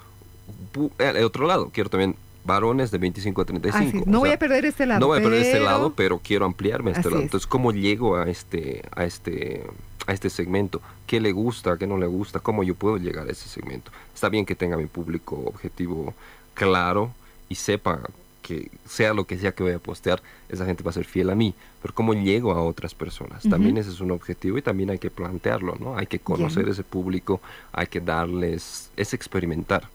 el 0.99 1.23
otro 1.23 1.47
lado, 1.47 1.69
quiero 1.73 1.89
también 1.89 2.15
varones 2.43 2.91
de 2.91 2.97
25 2.99 3.41
a 3.41 3.45
35. 3.45 4.03
no 4.05 4.19
voy 4.19 4.29
a 4.29 4.39
perder 4.39 4.65
este 4.65 4.85
lado. 4.85 4.99
No 4.99 5.07
voy 5.07 5.19
a 5.19 5.23
perder 5.23 5.41
este 5.41 5.59
lado, 5.59 5.93
pero 5.93 6.19
quiero 6.19 6.45
ampliarme 6.45 6.91
a 6.91 6.93
este 6.93 7.09
lado. 7.09 7.21
Entonces, 7.21 7.47
¿cómo 7.47 7.71
llego 7.71 8.17
a 8.17 8.29
este, 8.29 8.83
a 8.95 9.03
este, 9.03 9.65
a 10.05 10.13
este 10.13 10.29
segmento? 10.29 10.81
¿Qué 11.07 11.19
le 11.19 11.31
gusta, 11.31 11.77
qué 11.77 11.87
no 11.87 11.97
le 11.97 12.05
gusta? 12.05 12.39
¿Cómo 12.39 12.63
yo 12.63 12.75
puedo 12.75 12.97
llegar 12.97 13.27
a 13.27 13.31
ese 13.31 13.49
segmento? 13.49 13.91
Está 14.13 14.29
bien 14.29 14.45
que 14.45 14.55
tenga 14.55 14.77
mi 14.77 14.85
público 14.85 15.35
objetivo 15.45 16.13
claro 16.53 17.11
y 17.49 17.55
sepa 17.55 18.01
que 18.45 18.69
sea 18.87 19.15
lo 19.15 19.25
que 19.25 19.39
sea 19.39 19.53
que 19.53 19.63
voy 19.63 19.71
a 19.71 19.79
postear, 19.79 20.21
esa 20.49 20.67
gente 20.67 20.83
va 20.83 20.91
a 20.91 20.93
ser 20.93 21.05
fiel 21.05 21.31
a 21.31 21.35
mí. 21.35 21.55
Pero 21.81 21.95
¿cómo 21.95 22.13
llego 22.13 22.51
a 22.51 22.61
otras 22.61 22.93
personas? 22.93 23.41
También 23.49 23.77
ese 23.77 23.89
es 23.89 24.01
un 24.01 24.11
objetivo 24.11 24.59
y 24.59 24.61
también 24.61 24.91
hay 24.91 24.99
que 24.99 25.09
plantearlo, 25.09 25.75
¿no? 25.79 25.97
Hay 25.97 26.05
que 26.05 26.19
conocer 26.19 26.69
ese 26.69 26.83
público, 26.83 27.41
hay 27.73 27.87
que 27.87 28.01
darles, 28.01 28.91
es 28.95 29.15
experimentar. 29.15 29.89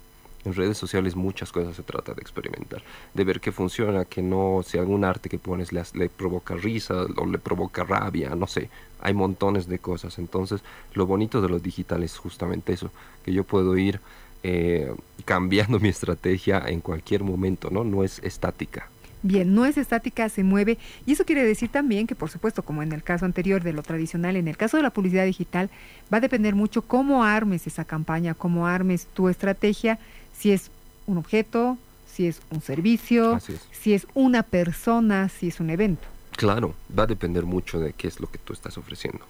En 0.44 0.54
redes 0.54 0.78
sociales 0.78 1.14
muchas 1.14 1.52
cosas 1.52 1.76
se 1.76 1.82
trata 1.82 2.12
de 2.14 2.22
experimentar, 2.22 2.82
de 3.14 3.25
ver 3.25 3.40
qué 3.40 3.52
funciona, 3.52 4.04
que 4.04 4.22
no, 4.22 4.62
si 4.66 4.78
algún 4.78 5.04
arte 5.04 5.28
que 5.28 5.38
pones 5.38 5.70
le, 5.72 5.82
le 5.94 6.08
provoca 6.08 6.54
risa 6.54 7.06
o 7.16 7.26
le 7.26 7.38
provoca 7.38 7.84
rabia, 7.84 8.34
no 8.34 8.46
sé, 8.46 8.70
hay 9.00 9.14
montones 9.14 9.68
de 9.68 9.78
cosas. 9.78 10.18
Entonces, 10.18 10.62
lo 10.94 11.06
bonito 11.06 11.40
de 11.40 11.50
lo 11.50 11.60
digital 11.60 12.02
es 12.02 12.16
justamente 12.16 12.72
eso, 12.72 12.90
que 13.25 13.32
yo 13.32 13.44
puedo 13.44 13.76
ir 13.76 14.00
eh, 14.42 14.94
cambiando 15.25 15.78
mi 15.78 15.88
estrategia 15.88 16.62
en 16.66 16.80
cualquier 16.80 17.23
momento, 17.23 17.70
¿no? 17.70 17.85
No 17.85 18.04
es 18.04 18.20
estática. 18.20 18.88
Bien, 19.23 19.54
no 19.54 19.66
es 19.66 19.76
estática, 19.76 20.28
se 20.30 20.42
mueve. 20.42 20.78
Y 21.04 21.12
eso 21.12 21.25
quiere 21.25 21.44
decir 21.44 21.68
también 21.68 22.06
que, 22.06 22.14
por 22.14 22.30
supuesto, 22.30 22.62
como 22.62 22.82
en 22.82 22.92
el 22.92 23.02
caso 23.02 23.26
anterior 23.26 23.62
de 23.62 23.75
lo 23.75 23.82
tradicional, 23.82 24.37
en 24.37 24.49
el 24.49 24.56
caso 24.56 24.78
de 24.78 24.82
la 24.82 24.90
publicidad 24.90 25.26
digital, 25.26 25.68
va 26.12 26.18
a 26.18 26.20
depender 26.20 26.54
mucho 26.54 26.82
cómo 26.82 27.23
armes 27.23 27.66
esa 27.66 27.85
campaña, 27.85 28.35
cómo 28.35 28.66
armes 28.66 29.06
tu 29.12 29.28
estrategia, 29.28 29.99
si 30.32 30.52
es 30.52 30.70
un 31.06 31.18
objeto, 31.18 31.76
si 32.11 32.28
es 32.28 32.40
un 32.50 32.62
servicio, 32.62 33.38
si 33.73 33.92
es 33.92 34.06
una 34.14 34.42
persona, 34.42 35.28
si 35.28 35.49
es 35.49 35.61
un 35.61 35.68
evento. 35.68 36.06
Claro, 36.37 36.75
va 36.99 37.02
a 37.02 37.06
depender 37.06 37.44
mucho 37.44 37.78
de 37.78 37.92
qué 37.92 38.09
es 38.09 38.20
lo 38.20 38.30
que 38.30 38.38
tú 38.38 38.54
estás 38.54 38.78
ofreciendo. 38.78 39.20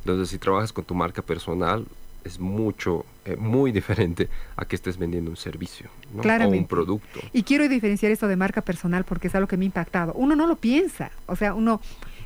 Entonces, 0.00 0.30
si 0.30 0.38
trabajas 0.38 0.72
con 0.72 0.84
tu 0.84 0.94
marca 0.94 1.22
personal, 1.22 1.86
es 2.24 2.38
mucho, 2.38 3.04
eh, 3.24 3.36
muy 3.36 3.72
diferente 3.80 4.28
a 4.56 4.64
que 4.64 4.76
estés 4.76 4.98
vendiendo 4.98 5.30
un 5.30 5.36
servicio 5.36 5.88
o 6.16 6.48
un 6.48 6.66
producto. 6.66 7.20
Y 7.32 7.42
quiero 7.42 7.68
diferenciar 7.68 8.12
esto 8.12 8.28
de 8.28 8.36
marca 8.36 8.62
personal 8.62 9.04
porque 9.04 9.28
es 9.28 9.34
algo 9.34 9.48
que 9.48 9.56
me 9.56 9.64
ha 9.64 9.66
impactado. 9.66 10.12
Uno 10.14 10.36
no 10.36 10.46
lo 10.46 10.56
piensa, 10.56 11.10
o 11.26 11.36
sea, 11.36 11.54
uno 11.54 11.80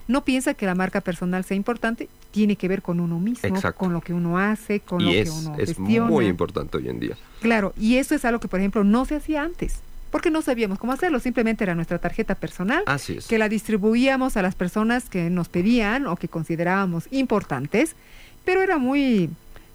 no 0.07 0.25
piensa 0.25 0.55
que 0.55 0.67
la 0.67 0.75
marca 0.75 1.01
personal 1.01 1.45
sea 1.45 1.57
importante, 1.57 2.09
tiene 2.31 2.57
que 2.57 2.69
ver 2.69 2.83
con 2.83 3.01
uno 3.01 3.19
mismo, 3.19 3.55
con 3.77 3.93
lo 3.93 4.01
que 4.01 4.13
uno 4.13 4.39
hace, 4.39 4.81
con 4.81 5.05
lo 5.05 5.11
que 5.11 5.31
uno 5.31 5.57
es 5.57 5.79
muy 5.79 6.27
importante 6.27 6.77
hoy 6.77 6.89
en 6.89 7.01
día. 7.01 7.17
Claro, 7.41 7.73
y 7.79 7.97
eso 7.97 8.15
es 8.15 8.25
algo 8.25 8.41
que, 8.41 8.49
por 8.49 8.61
ejemplo, 8.61 8.85
no 8.85 9.05
se 9.05 9.17
hacía 9.17 9.43
antes 9.43 9.81
porque 10.15 10.31
no 10.31 10.43
sabíamos 10.43 10.79
cómo 10.79 10.93
hacerlo, 10.93 11.19
simplemente 11.19 11.65
era 11.65 11.75
nuestra 11.75 11.99
tarjeta 11.99 12.37
personal, 12.37 12.85
que 13.29 13.37
la 13.37 13.49
distribuíamos 13.49 14.37
a 14.37 14.43
las 14.43 14.55
personas 14.55 15.11
que 15.11 15.29
nos 15.29 15.49
pedían 15.49 16.07
o 16.07 16.15
que 16.15 16.29
considerábamos 16.29 17.09
importantes, 17.11 17.97
pero 18.45 18.63
era 18.63 18.79
muy 18.79 19.29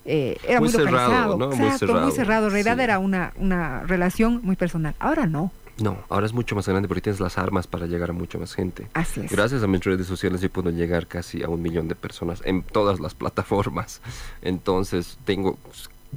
eh, 0.06 0.38
era 0.48 0.60
muy, 0.60 0.70
cerrado, 0.70 1.38
¿no? 1.38 1.50
muy 1.50 1.72
cerrado. 1.72 2.02
muy 2.02 2.12
cerrado. 2.12 2.48
En 2.48 2.52
realidad 2.54 2.80
era 2.80 3.00
una, 3.00 3.34
una 3.38 3.84
relación 3.84 4.42
muy 4.44 4.56
personal. 4.56 4.96
Ahora 5.00 5.26
no. 5.26 5.52
No, 5.82 5.98
ahora 6.10 6.26
es 6.26 6.34
mucho 6.34 6.56
más 6.56 6.68
grande 6.68 6.88
porque 6.88 7.02
tienes 7.02 7.20
las 7.20 7.38
armas 7.38 7.68
para 7.68 7.86
llegar 7.86 8.10
a 8.10 8.14
mucha 8.14 8.38
más 8.38 8.54
gente. 8.54 8.88
Así 8.94 9.22
es. 9.22 9.32
Gracias 9.32 9.64
a 9.64 9.68
mis 9.68 9.84
redes 9.84 10.08
sociales 10.08 10.42
yo 10.42 10.50
puedo 10.50 10.72
llegar 10.72 11.08
casi 11.08 11.42
a 11.44 11.48
un 11.48 11.62
millón 11.62 11.88
de 11.88 11.96
personas 11.96 12.42
en 12.46 12.64
todas 12.64 13.00
las 13.00 13.14
plataformas. 13.14 14.02
Entonces 14.42 15.18
tengo 15.26 15.58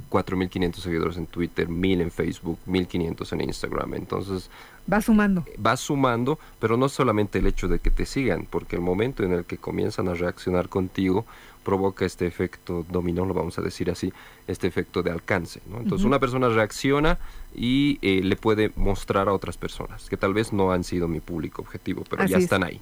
4.500 0.09 0.75
seguidores 0.75 1.17
en 1.17 1.27
Twitter, 1.27 1.69
1.000 1.69 2.01
en 2.01 2.11
Facebook, 2.11 2.57
1.500 2.67 3.33
en 3.33 3.41
Instagram. 3.41 3.93
Entonces... 3.93 4.49
Va 4.91 5.01
sumando. 5.01 5.45
Va 5.65 5.77
sumando, 5.77 6.39
pero 6.59 6.75
no 6.75 6.89
solamente 6.89 7.39
el 7.39 7.47
hecho 7.47 7.67
de 7.67 7.79
que 7.79 7.89
te 7.89 8.05
sigan, 8.05 8.47
porque 8.49 8.75
el 8.75 8.81
momento 8.81 9.23
en 9.23 9.31
el 9.31 9.45
que 9.45 9.57
comienzan 9.57 10.09
a 10.09 10.13
reaccionar 10.13 10.67
contigo 10.67 11.25
provoca 11.63 12.05
este 12.05 12.27
efecto 12.27 12.85
dominó, 12.89 13.25
lo 13.25 13.33
vamos 13.33 13.57
a 13.57 13.61
decir 13.61 13.89
así, 13.89 14.13
este 14.47 14.67
efecto 14.67 15.01
de 15.01 15.11
alcance. 15.11 15.61
Entonces 15.77 16.05
una 16.05 16.19
persona 16.19 16.49
reacciona 16.49 17.17
y 17.55 17.99
eh, 18.01 18.21
le 18.23 18.35
puede 18.35 18.71
mostrar 18.75 19.27
a 19.29 19.33
otras 19.33 19.57
personas, 19.57 20.09
que 20.09 20.17
tal 20.17 20.33
vez 20.33 20.53
no 20.53 20.71
han 20.71 20.83
sido 20.83 21.07
mi 21.07 21.19
público 21.19 21.61
objetivo, 21.61 22.03
pero 22.09 22.25
ya 22.25 22.37
están 22.37 22.63
ahí. 22.63 22.79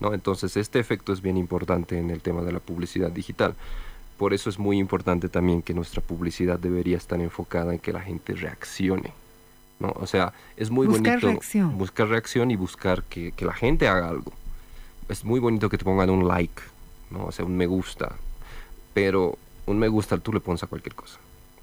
¿no? 0.00 0.14
Entonces 0.14 0.56
este 0.56 0.78
efecto 0.78 1.12
es 1.12 1.20
bien 1.20 1.36
importante 1.36 1.98
en 1.98 2.10
el 2.10 2.20
tema 2.20 2.42
de 2.42 2.52
la 2.52 2.60
publicidad 2.60 3.10
digital. 3.10 3.54
Por 4.16 4.34
eso 4.34 4.50
es 4.50 4.58
muy 4.58 4.78
importante 4.78 5.28
también 5.28 5.62
que 5.62 5.72
nuestra 5.72 6.02
publicidad 6.02 6.58
debería 6.58 6.96
estar 6.96 7.20
enfocada 7.20 7.72
en 7.72 7.78
que 7.78 7.92
la 7.92 8.00
gente 8.00 8.34
reaccione. 8.34 9.12
¿no? 9.78 9.92
O 9.96 10.06
sea, 10.06 10.32
es 10.56 10.70
muy 10.70 10.86
buscar 10.86 11.14
bonito 11.14 11.26
reacción. 11.28 11.78
buscar 11.78 12.08
reacción 12.08 12.50
y 12.50 12.56
buscar 12.56 13.02
que, 13.04 13.32
que, 13.32 13.46
la 13.46 13.54
gente 13.54 13.88
haga 13.88 14.08
algo. 14.08 14.32
Es 15.08 15.24
muy 15.24 15.40
bonito 15.40 15.68
que 15.70 15.78
te 15.78 15.84
pongan 15.84 16.10
un 16.10 16.28
like, 16.28 16.62
¿no? 17.10 17.26
o 17.26 17.32
sea, 17.32 17.44
un 17.44 17.56
me 17.56 17.66
gusta, 17.66 18.16
pero 18.94 19.36
un 19.66 19.78
me 19.78 19.88
gusta 19.88 20.18
tú 20.18 20.32
le 20.32 20.40
pones 20.40 20.62
a 20.62 20.66
cualquier 20.66 20.94
cosa 20.94 21.18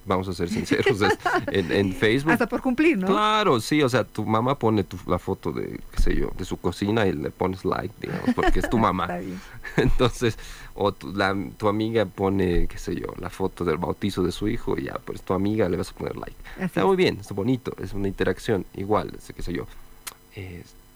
vamos 0.07 0.27
a 0.27 0.33
ser 0.33 0.49
sinceros, 0.49 0.99
en, 1.51 1.93
Facebook. 1.93 2.31
Hasta 2.31 2.47
por 2.47 2.61
cumplir, 2.61 2.97
¿no? 2.97 3.07
Claro, 3.07 3.59
sí, 3.59 3.83
o 3.83 3.89
sea, 3.89 4.03
tu 4.03 4.25
mamá 4.25 4.57
pone 4.57 4.83
tu, 4.83 4.97
la 5.05 5.19
foto 5.19 5.51
de, 5.51 5.79
qué 5.91 6.01
sé 6.01 6.15
yo, 6.15 6.31
de 6.37 6.45
su 6.45 6.57
cocina 6.57 7.05
y 7.05 7.13
le 7.13 7.29
pones 7.29 7.65
like, 7.65 7.93
digamos, 8.01 8.33
porque 8.33 8.59
es 8.59 8.69
tu 8.69 8.77
mamá. 8.77 9.07
Entonces, 9.77 10.39
o 10.73 10.91
tu, 10.93 11.13
la, 11.13 11.35
tu 11.57 11.67
amiga 11.67 12.05
pone, 12.05 12.67
qué 12.67 12.77
sé 12.77 12.95
yo, 12.95 13.07
la 13.19 13.29
foto 13.29 13.65
del 13.65 13.77
bautizo 13.77 14.23
de 14.23 14.31
su 14.31 14.47
hijo 14.47 14.77
y 14.77 14.85
ya, 14.85 14.93
pues 15.03 15.21
tu 15.21 15.33
amiga 15.33 15.67
le 15.69 15.77
vas 15.77 15.91
a 15.91 15.93
poner 15.93 16.15
like. 16.15 16.37
Está 16.59 16.85
muy 16.85 16.95
bien, 16.95 17.19
es 17.19 17.31
bonito, 17.31 17.73
es 17.81 17.93
una 17.93 18.07
interacción 18.07 18.65
igual, 18.73 19.13
qué 19.35 19.43
sé 19.43 19.53
yo. 19.53 19.67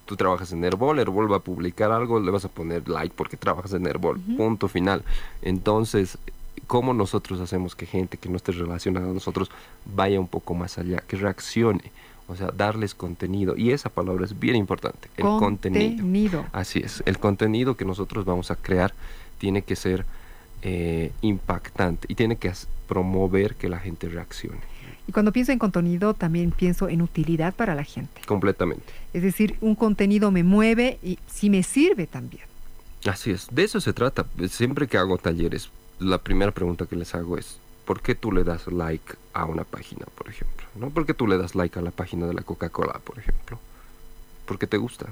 Tú 0.05 0.15
trabajas 0.15 0.51
en 0.51 0.63
Herbol, 0.63 0.99
Herbol 0.99 1.31
va 1.31 1.37
a 1.37 1.41
publicar 1.41 1.91
algo, 1.91 2.19
le 2.19 2.31
vas 2.31 2.45
a 2.45 2.49
poner 2.49 2.87
like 2.89 3.13
porque 3.15 3.37
trabajas 3.37 3.73
en 3.73 3.85
Herbol, 3.85 4.19
punto 4.37 4.67
final. 4.67 5.03
Entonces, 5.41 6.17
cómo 6.67 6.93
nosotros 6.93 7.39
hacemos 7.39 7.75
que 7.75 7.85
gente 7.85 8.17
que 8.17 8.29
no 8.29 8.37
esté 8.37 8.51
relacionada 8.53 9.09
a 9.09 9.13
nosotros 9.13 9.51
vaya 9.85 10.19
un 10.19 10.27
poco 10.27 10.53
más 10.53 10.77
allá, 10.77 11.03
que 11.07 11.17
reaccione. 11.17 11.91
O 12.27 12.35
sea, 12.37 12.49
darles 12.51 12.95
contenido. 12.95 13.57
Y 13.57 13.71
esa 13.71 13.89
palabra 13.89 14.23
es 14.23 14.39
bien 14.39 14.55
importante. 14.55 15.09
El 15.17 15.25
contenido. 15.25 16.45
Así 16.53 16.79
es. 16.79 17.03
El 17.05 17.19
contenido 17.19 17.75
que 17.75 17.83
nosotros 17.83 18.23
vamos 18.23 18.51
a 18.51 18.55
crear 18.55 18.93
tiene 19.37 19.63
que 19.63 19.75
ser 19.75 20.05
eh, 20.61 21.11
impactante 21.21 22.05
y 22.07 22.15
tiene 22.15 22.37
que 22.37 22.53
promover 22.87 23.55
que 23.55 23.67
la 23.67 23.79
gente 23.79 24.07
reaccione. 24.07 24.61
Y 25.07 25.11
cuando 25.11 25.31
pienso 25.31 25.51
en 25.51 25.59
contenido, 25.59 26.13
también 26.13 26.51
pienso 26.51 26.87
en 26.89 27.01
utilidad 27.01 27.53
para 27.53 27.75
la 27.75 27.83
gente. 27.83 28.21
Completamente. 28.25 28.85
Es 29.13 29.23
decir, 29.23 29.57
un 29.61 29.75
contenido 29.75 30.31
me 30.31 30.43
mueve 30.43 30.99
y 31.03 31.19
si 31.27 31.49
me 31.49 31.63
sirve 31.63 32.07
también. 32.07 32.43
Así 33.05 33.31
es, 33.31 33.47
de 33.51 33.63
eso 33.63 33.81
se 33.81 33.93
trata. 33.93 34.25
Siempre 34.47 34.87
que 34.87 34.97
hago 34.97 35.17
talleres 35.17 35.71
la 36.01 36.17
primera 36.17 36.51
pregunta 36.51 36.85
que 36.85 36.95
les 36.95 37.13
hago 37.15 37.37
es, 37.37 37.57
¿por 37.85 38.01
qué 38.01 38.15
tú 38.15 38.31
le 38.31 38.43
das 38.43 38.67
like 38.67 39.15
a 39.33 39.45
una 39.45 39.63
página, 39.63 40.05
por 40.15 40.29
ejemplo? 40.29 40.65
¿No? 40.75 40.89
¿Por 40.89 41.05
qué 41.05 41.13
tú 41.13 41.27
le 41.27 41.37
das 41.37 41.55
like 41.55 41.77
a 41.77 41.81
la 41.81 41.91
página 41.91 42.27
de 42.27 42.33
la 42.33 42.41
Coca-Cola, 42.41 42.99
por 43.03 43.19
ejemplo? 43.19 43.59
Porque 44.45 44.67
te 44.67 44.77
gusta, 44.77 45.07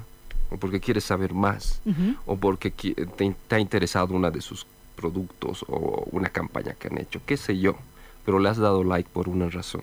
o 0.50 0.56
porque 0.56 0.80
quieres 0.80 1.04
saber 1.04 1.32
más, 1.32 1.80
o 2.26 2.36
porque 2.36 2.70
te, 2.70 2.94
te, 2.94 3.54
ha 3.54 3.60
interesado 3.60 4.14
una 4.14 4.30
de 4.30 4.40
sus 4.40 4.66
productos 4.96 5.64
o 5.68 6.08
una 6.10 6.28
campaña 6.28 6.74
que 6.74 6.88
han 6.88 6.98
hecho, 6.98 7.20
qué 7.24 7.36
sé 7.36 7.58
yo, 7.58 7.76
pero 8.24 8.38
le 8.38 8.48
has 8.48 8.58
dado 8.58 8.84
like 8.84 9.08
por 9.12 9.28
una 9.28 9.48
razón. 9.48 9.82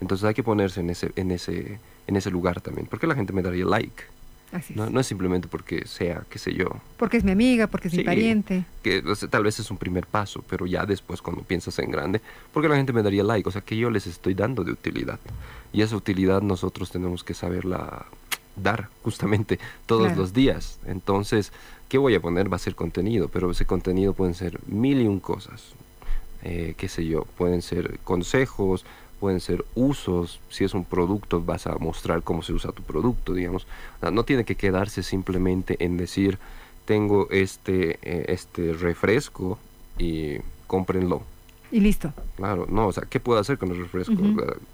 Entonces 0.00 0.24
hay 0.24 0.34
que 0.34 0.42
ponerse 0.42 0.80
en 0.80 0.90
ese, 0.90 1.12
en 1.16 1.30
ese, 1.30 1.78
en 2.06 2.16
ese 2.16 2.30
lugar 2.30 2.60
también. 2.60 2.86
¿Por 2.86 3.00
qué 3.00 3.06
la 3.06 3.14
gente 3.14 3.32
me 3.32 3.42
daría 3.42 3.64
like? 3.64 4.04
no, 4.74 5.00
es 5.00 5.06
simplemente 5.06 5.48
porque 5.48 5.86
sea, 5.86 6.24
qué 6.30 6.38
sé 6.38 6.54
yo. 6.54 6.66
Porque 6.96 7.16
es 7.16 7.24
mi 7.24 7.32
amiga, 7.32 7.66
porque 7.66 7.88
es 7.88 7.94
mi 7.94 8.04
pariente. 8.04 8.64
Que 8.82 9.02
tal 9.28 9.42
vez 9.42 9.58
es 9.58 9.70
un 9.70 9.78
primer 9.78 10.06
paso, 10.06 10.44
pero 10.48 10.66
ya 10.66 10.86
después 10.86 11.20
cuando 11.20 11.42
piensas 11.42 11.78
en 11.80 11.90
grande, 11.90 12.20
porque 12.52 12.68
la 12.68 12.76
gente 12.76 12.92
me 12.92 13.02
daría 13.02 13.24
like, 13.24 13.48
o 13.48 13.52
sea, 13.52 13.62
que 13.62 13.76
yo 13.76 13.90
les 13.90 14.06
estoy 14.06 14.34
dando 14.34 14.62
de 14.62 14.72
utilidad. 14.72 15.18
Y 15.72 15.82
esa 15.82 15.96
utilidad 15.96 16.40
nosotros 16.42 16.90
tenemos 16.90 17.24
que 17.24 17.34
saberla 17.34 18.06
dar 18.56 18.88
justamente 19.02 19.58
todos 19.86 20.16
los 20.16 20.32
días. 20.32 20.78
Entonces, 20.86 21.52
¿qué 21.88 21.98
voy 21.98 22.14
a 22.14 22.20
poner? 22.20 22.52
Va 22.52 22.56
a 22.56 22.60
ser 22.60 22.76
contenido, 22.76 23.28
pero 23.28 23.50
ese 23.50 23.64
contenido 23.64 24.12
pueden 24.12 24.34
ser 24.34 24.60
mil 24.66 25.00
y 25.00 25.06
un 25.06 25.18
cosas. 25.18 25.74
Eh, 26.44 26.74
qué 26.76 26.88
sé 26.88 27.06
yo, 27.06 27.24
pueden 27.36 27.62
ser 27.62 27.98
consejos, 28.04 28.84
pueden 29.18 29.40
ser 29.40 29.64
usos, 29.74 30.40
si 30.50 30.64
es 30.64 30.74
un 30.74 30.84
producto 30.84 31.40
vas 31.40 31.66
a 31.66 31.76
mostrar 31.78 32.22
cómo 32.22 32.42
se 32.42 32.52
usa 32.52 32.72
tu 32.72 32.82
producto, 32.82 33.32
digamos. 33.32 33.66
No 34.12 34.24
tiene 34.24 34.44
que 34.44 34.54
quedarse 34.54 35.02
simplemente 35.02 35.82
en 35.82 35.96
decir, 35.96 36.38
tengo 36.84 37.28
este, 37.30 37.98
eh, 38.02 38.26
este 38.28 38.74
refresco 38.74 39.58
y 39.98 40.36
cómprenlo. 40.66 41.22
Y 41.70 41.80
listo. 41.80 42.12
Claro, 42.36 42.66
no, 42.68 42.88
o 42.88 42.92
sea, 42.92 43.04
¿qué 43.08 43.18
puedo 43.18 43.40
hacer 43.40 43.58
con 43.58 43.70
el 43.70 43.78
refresco? 43.78 44.14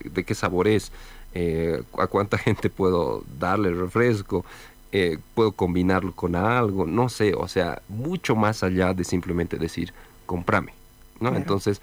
¿De 0.04 0.24
qué 0.24 0.34
sabor 0.34 0.68
es? 0.68 0.90
Eh, 1.32 1.82
¿A 1.96 2.08
cuánta 2.08 2.36
gente 2.46 2.68
puedo 2.68 3.24
darle 3.38 3.68
el 3.68 3.78
refresco? 3.78 4.44
Eh, 4.92 5.18
¿Puedo 5.34 5.52
combinarlo 5.52 6.12
con 6.12 6.34
algo? 6.34 6.84
No 6.86 7.08
sé, 7.08 7.34
o 7.34 7.46
sea, 7.46 7.80
mucho 7.88 8.34
más 8.34 8.64
allá 8.64 8.92
de 8.92 9.04
simplemente 9.04 9.56
decir, 9.56 9.94
comprame. 10.26 10.72
¿No? 11.20 11.34
Entonces, 11.36 11.80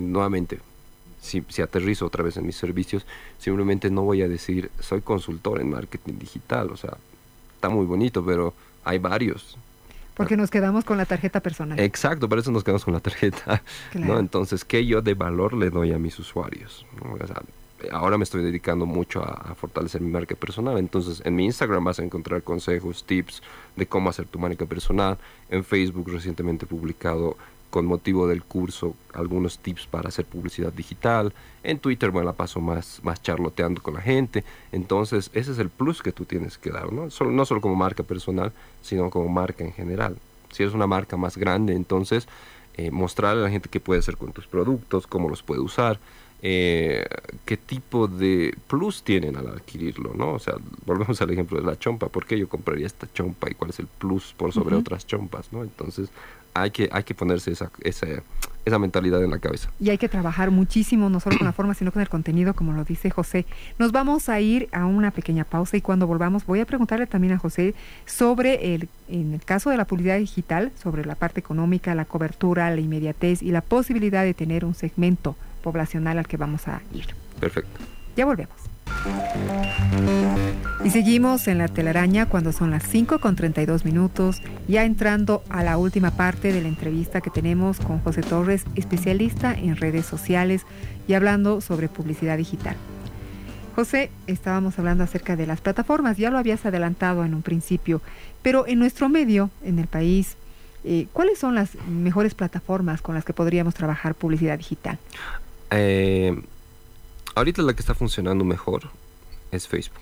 nuevamente, 0.00 0.60
si, 1.20 1.44
si, 1.48 1.62
aterrizo 1.62 2.06
otra 2.06 2.22
vez 2.22 2.36
en 2.36 2.46
mis 2.46 2.56
servicios, 2.56 3.06
simplemente 3.38 3.90
no 3.90 4.02
voy 4.02 4.22
a 4.22 4.28
decir 4.28 4.70
soy 4.80 5.00
consultor 5.00 5.60
en 5.60 5.70
marketing 5.70 6.18
digital, 6.18 6.70
o 6.70 6.76
sea, 6.76 6.96
está 7.54 7.68
muy 7.68 7.86
bonito, 7.86 8.24
pero 8.24 8.54
hay 8.84 8.98
varios. 8.98 9.56
Porque 10.14 10.36
nos 10.36 10.50
quedamos 10.50 10.84
con 10.84 10.98
la 10.98 11.06
tarjeta 11.06 11.40
personal. 11.40 11.78
Exacto, 11.80 12.28
por 12.28 12.38
eso 12.38 12.50
nos 12.50 12.64
quedamos 12.64 12.84
con 12.84 12.92
la 12.92 13.00
tarjeta. 13.00 13.62
¿no? 13.94 14.18
Entonces, 14.18 14.64
¿qué 14.64 14.84
yo 14.84 15.00
de 15.00 15.14
valor 15.14 15.54
le 15.54 15.70
doy 15.70 15.92
a 15.92 15.98
mis 15.98 16.18
usuarios? 16.18 16.84
ahora 17.90 18.16
me 18.16 18.22
estoy 18.22 18.44
dedicando 18.44 18.86
mucho 18.86 19.24
a, 19.24 19.32
a, 19.32 19.54
fortalecer 19.54 20.00
mi 20.00 20.10
marca 20.10 20.36
personal. 20.36 20.78
Entonces, 20.78 21.22
en 21.24 21.34
mi 21.34 21.46
Instagram 21.46 21.82
vas 21.84 21.98
a 21.98 22.04
encontrar 22.04 22.42
consejos, 22.42 23.04
tips 23.04 23.42
de 23.74 23.86
cómo 23.86 24.10
hacer 24.10 24.26
tu 24.26 24.38
marca 24.38 24.66
personal. 24.66 25.18
En 25.50 25.64
Facebook 25.64 26.08
recientemente 26.10 26.64
he 26.64 26.68
publicado 26.68 27.36
con 27.72 27.86
motivo 27.86 28.28
del 28.28 28.44
curso 28.44 28.94
algunos 29.14 29.58
tips 29.58 29.86
para 29.86 30.10
hacer 30.10 30.26
publicidad 30.26 30.74
digital. 30.74 31.32
En 31.62 31.78
Twitter 31.78 32.12
me 32.12 32.22
la 32.22 32.34
paso 32.34 32.60
más, 32.60 33.00
más 33.02 33.22
charloteando 33.22 33.82
con 33.82 33.94
la 33.94 34.02
gente. 34.02 34.44
Entonces, 34.72 35.30
ese 35.32 35.52
es 35.52 35.58
el 35.58 35.70
plus 35.70 36.02
que 36.02 36.12
tú 36.12 36.26
tienes 36.26 36.58
que 36.58 36.70
dar, 36.70 36.92
¿no? 36.92 37.08
Solo, 37.10 37.30
no 37.30 37.46
solo 37.46 37.62
como 37.62 37.74
marca 37.74 38.02
personal, 38.02 38.52
sino 38.82 39.08
como 39.08 39.30
marca 39.30 39.64
en 39.64 39.72
general. 39.72 40.18
Si 40.50 40.62
eres 40.62 40.74
una 40.74 40.86
marca 40.86 41.16
más 41.16 41.38
grande, 41.38 41.72
entonces 41.72 42.28
eh, 42.74 42.90
mostrarle 42.90 43.40
a 43.40 43.44
la 43.44 43.50
gente 43.50 43.70
qué 43.70 43.80
puede 43.80 44.00
hacer 44.00 44.18
con 44.18 44.32
tus 44.32 44.46
productos, 44.46 45.06
cómo 45.06 45.30
los 45.30 45.42
puede 45.42 45.62
usar, 45.62 45.98
eh, 46.42 47.06
qué 47.46 47.56
tipo 47.56 48.06
de 48.06 48.54
plus 48.66 49.02
tienen 49.02 49.36
al 49.36 49.48
adquirirlo, 49.48 50.12
¿no? 50.14 50.32
O 50.32 50.38
sea, 50.38 50.56
volvemos 50.84 51.22
al 51.22 51.30
ejemplo 51.30 51.58
de 51.58 51.64
la 51.64 51.78
chompa, 51.78 52.08
¿por 52.08 52.26
qué 52.26 52.38
yo 52.38 52.50
compraría 52.50 52.86
esta 52.86 53.10
chompa 53.10 53.50
y 53.50 53.54
cuál 53.54 53.70
es 53.70 53.78
el 53.78 53.86
plus 53.86 54.34
por 54.36 54.52
sobre 54.52 54.76
otras 54.76 55.06
chompas, 55.06 55.50
¿no? 55.52 55.62
Entonces, 55.62 56.10
hay 56.54 56.70
que, 56.70 56.88
hay 56.92 57.02
que 57.04 57.14
ponerse 57.14 57.50
esa, 57.52 57.70
esa, 57.82 58.06
esa, 58.64 58.78
mentalidad 58.78 59.22
en 59.22 59.30
la 59.30 59.38
cabeza. 59.38 59.70
Y 59.80 59.90
hay 59.90 59.98
que 59.98 60.08
trabajar 60.08 60.50
muchísimo, 60.50 61.08
no 61.08 61.20
solo 61.20 61.38
con 61.38 61.46
la 61.46 61.52
forma, 61.52 61.74
sino 61.74 61.92
con 61.92 62.02
el 62.02 62.08
contenido, 62.08 62.54
como 62.54 62.72
lo 62.72 62.84
dice 62.84 63.10
José. 63.10 63.46
Nos 63.78 63.92
vamos 63.92 64.28
a 64.28 64.40
ir 64.40 64.68
a 64.72 64.86
una 64.86 65.10
pequeña 65.10 65.44
pausa 65.44 65.76
y 65.76 65.80
cuando 65.80 66.06
volvamos 66.06 66.46
voy 66.46 66.60
a 66.60 66.66
preguntarle 66.66 67.06
también 67.06 67.34
a 67.34 67.38
José 67.38 67.74
sobre, 68.06 68.74
el, 68.74 68.88
en 69.08 69.34
el 69.34 69.44
caso 69.44 69.70
de 69.70 69.76
la 69.76 69.86
publicidad 69.86 70.18
digital, 70.18 70.72
sobre 70.80 71.04
la 71.04 71.14
parte 71.14 71.40
económica, 71.40 71.94
la 71.94 72.04
cobertura, 72.04 72.70
la 72.70 72.80
inmediatez 72.80 73.42
y 73.42 73.50
la 73.50 73.60
posibilidad 73.62 74.24
de 74.24 74.34
tener 74.34 74.64
un 74.64 74.74
segmento 74.74 75.36
poblacional 75.62 76.18
al 76.18 76.26
que 76.26 76.36
vamos 76.36 76.68
a 76.68 76.82
ir. 76.92 77.06
Perfecto. 77.40 77.80
Ya 78.16 78.26
volvemos. 78.26 78.61
Y 80.84 80.90
seguimos 80.90 81.46
en 81.46 81.58
la 81.58 81.68
telaraña 81.68 82.26
cuando 82.26 82.50
son 82.52 82.72
las 82.72 82.82
5 82.88 83.20
con 83.20 83.36
32 83.36 83.84
minutos, 83.84 84.42
ya 84.66 84.84
entrando 84.84 85.44
a 85.48 85.62
la 85.62 85.78
última 85.78 86.10
parte 86.10 86.52
de 86.52 86.60
la 86.60 86.68
entrevista 86.68 87.20
que 87.20 87.30
tenemos 87.30 87.78
con 87.78 88.00
José 88.00 88.22
Torres, 88.22 88.64
especialista 88.74 89.54
en 89.54 89.76
redes 89.76 90.06
sociales 90.06 90.62
y 91.06 91.14
hablando 91.14 91.60
sobre 91.60 91.88
publicidad 91.88 92.36
digital. 92.36 92.74
José, 93.76 94.10
estábamos 94.26 94.78
hablando 94.78 95.04
acerca 95.04 95.36
de 95.36 95.46
las 95.46 95.60
plataformas, 95.60 96.16
ya 96.16 96.30
lo 96.30 96.38
habías 96.38 96.66
adelantado 96.66 97.24
en 97.24 97.34
un 97.34 97.42
principio, 97.42 98.02
pero 98.42 98.66
en 98.66 98.78
nuestro 98.80 99.08
medio, 99.08 99.50
en 99.64 99.78
el 99.78 99.86
país, 99.86 100.36
Eh, 100.84 101.06
¿Cuáles 101.12 101.38
son 101.38 101.54
las 101.54 101.76
mejores 101.88 102.34
plataformas 102.34 103.00
con 103.02 103.14
las 103.14 103.24
que 103.24 103.32
podríamos 103.32 103.72
trabajar 103.72 104.16
publicidad 104.16 104.58
digital? 104.58 104.98
Eh, 105.70 106.42
ahorita 107.34 107.62
la 107.62 107.74
que 107.74 107.80
está 107.80 107.94
funcionando 107.94 108.44
mejor 108.44 108.90
es 109.50 109.68
Facebook. 109.68 110.00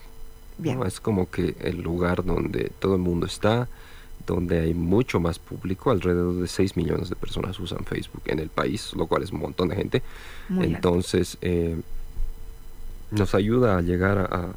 Es 0.87 1.01
como 1.01 1.31
que 1.31 1.57
el 1.61 1.81
lugar 1.81 2.25
donde 2.25 2.71
todo 2.81 2.95
el 2.95 3.01
mundo 3.01 3.27
está, 3.27 3.69
donde 4.27 4.61
hay 4.61 4.75
mucho 4.75 5.19
más 5.19 5.39
público, 5.39 5.91
alrededor 5.91 6.35
de 6.35 6.49
6 6.49 6.77
millones 6.77 7.09
de 7.09 7.17
personas 7.17 7.59
usan 7.59 7.85
Facebook 7.85 8.23
en 8.27 8.39
el 8.39 8.51
país, 8.51 8.93
lo 8.95 9.07
cual 9.07 9.23
es 9.23 9.33
un 9.33 9.41
montón 9.41 9.69
de 9.69 9.77
gente. 9.77 10.03
Entonces, 10.51 11.39
eh, 11.41 11.81
nos 13.11 13.35
ayuda 13.35 13.79
a 13.79 13.81
llegar 13.81 14.19
a, 14.19 14.53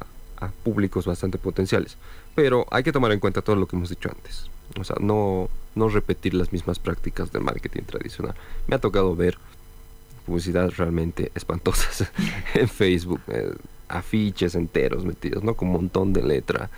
públicos 0.62 1.06
bastante 1.06 1.38
potenciales. 1.38 1.96
Pero 2.34 2.66
hay 2.70 2.82
que 2.82 2.92
tomar 2.92 3.12
en 3.12 3.18
cuenta 3.18 3.40
todo 3.40 3.56
lo 3.56 3.66
que 3.66 3.76
hemos 3.76 3.88
dicho 3.88 4.10
antes. 4.10 4.50
O 4.78 4.84
sea, 4.84 4.96
no, 5.00 5.48
no 5.74 5.88
repetir 5.88 6.34
las 6.34 6.52
mismas 6.52 6.78
prácticas 6.78 7.32
del 7.32 7.42
marketing 7.42 7.84
tradicional. 7.84 8.34
Me 8.66 8.76
ha 8.76 8.78
tocado 8.78 9.16
ver 9.16 9.38
publicidad 10.26 10.72
realmente 10.76 11.30
espantosas 11.34 12.10
en 12.54 12.68
Facebook. 12.68 13.20
Eh, 13.28 13.52
afiches 13.88 14.54
enteros 14.54 15.04
metidos, 15.04 15.44
¿no? 15.44 15.54
Con 15.54 15.68
un 15.68 15.74
montón 15.74 16.12
de 16.12 16.22
letra. 16.22 16.70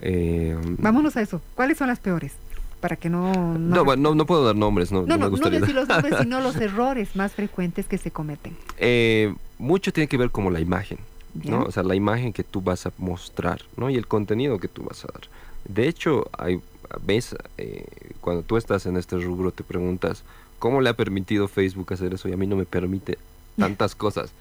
Eh, 0.00 0.56
Vámonos 0.78 1.16
a 1.16 1.22
eso. 1.22 1.40
¿Cuáles 1.54 1.78
son 1.78 1.88
las 1.88 2.00
peores? 2.00 2.32
Para 2.80 2.96
que 2.96 3.08
no... 3.08 3.56
No, 3.58 3.96
no, 3.96 4.26
puedo 4.26 4.44
dar 4.44 4.56
nombres, 4.56 4.92
no, 4.92 5.02
no, 5.02 5.06
no, 5.06 5.18
me 5.18 5.28
gustaría. 5.28 5.60
no 5.60 5.66
decir 5.66 5.74
los 5.74 5.88
nombres, 5.88 6.14
sino 6.20 6.40
los 6.42 6.56
errores 6.56 7.16
más 7.16 7.32
frecuentes 7.32 7.86
que 7.86 7.96
se 7.96 8.10
cometen. 8.10 8.56
Eh, 8.78 9.34
mucho 9.58 9.92
tiene 9.92 10.08
que 10.08 10.16
ver 10.16 10.30
con 10.30 10.52
la 10.52 10.60
imagen, 10.60 10.98
¿no? 11.44 11.62
O 11.62 11.72
sea, 11.72 11.82
la 11.82 11.94
imagen 11.94 12.32
que 12.32 12.44
tú 12.44 12.60
vas 12.60 12.86
a 12.86 12.92
mostrar, 12.98 13.62
¿no? 13.76 13.88
Y 13.88 13.96
el 13.96 14.06
contenido 14.06 14.58
que 14.58 14.68
tú 14.68 14.82
vas 14.84 15.04
a 15.04 15.08
dar. 15.12 15.22
De 15.66 15.88
hecho, 15.88 16.28
hay 16.36 16.60
ves, 17.02 17.36
eh, 17.58 17.86
cuando 18.20 18.42
tú 18.42 18.56
estás 18.56 18.86
en 18.86 18.96
este 18.96 19.18
rubro 19.18 19.50
te 19.50 19.64
preguntas, 19.64 20.22
¿cómo 20.64 20.80
le 20.80 20.88
ha 20.88 20.96
permitido 20.96 21.46
Facebook 21.46 21.92
hacer 21.92 22.14
eso? 22.14 22.26
Y 22.26 22.32
a 22.32 22.38
mí 22.38 22.46
no 22.46 22.56
me 22.56 22.64
permite 22.64 23.18
tantas 23.58 23.94
cosas. 23.94 24.32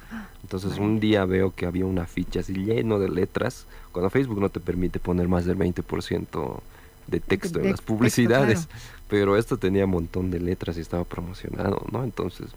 Entonces 0.42 0.78
un 0.78 1.02
día 1.02 1.26
veo 1.26 1.54
que 1.54 1.66
había 1.66 1.86
una 1.86 2.06
ficha 2.06 2.40
así 2.40 2.54
lleno 2.54 2.98
de 2.98 3.10
letras, 3.10 3.66
cuando 3.92 4.10
Facebook 4.10 4.40
no 4.40 4.48
te 4.48 4.62
permite 4.62 5.00
poner 5.00 5.28
más 5.28 5.44
del 5.44 5.58
20% 5.58 6.62
de 7.08 7.20
texto 7.20 7.60
en 7.60 7.72
las 7.72 7.82
publicidades, 7.82 8.70
pero 9.10 9.36
esto 9.36 9.58
tenía 9.58 9.84
un 9.84 9.92
montón 9.92 10.32
de 10.32 10.40
letras 10.40 10.78
y 10.78 10.80
estaba 10.80 11.04
promocionado, 11.04 11.86
¿no? 11.92 12.06
Entonces, 12.06 12.52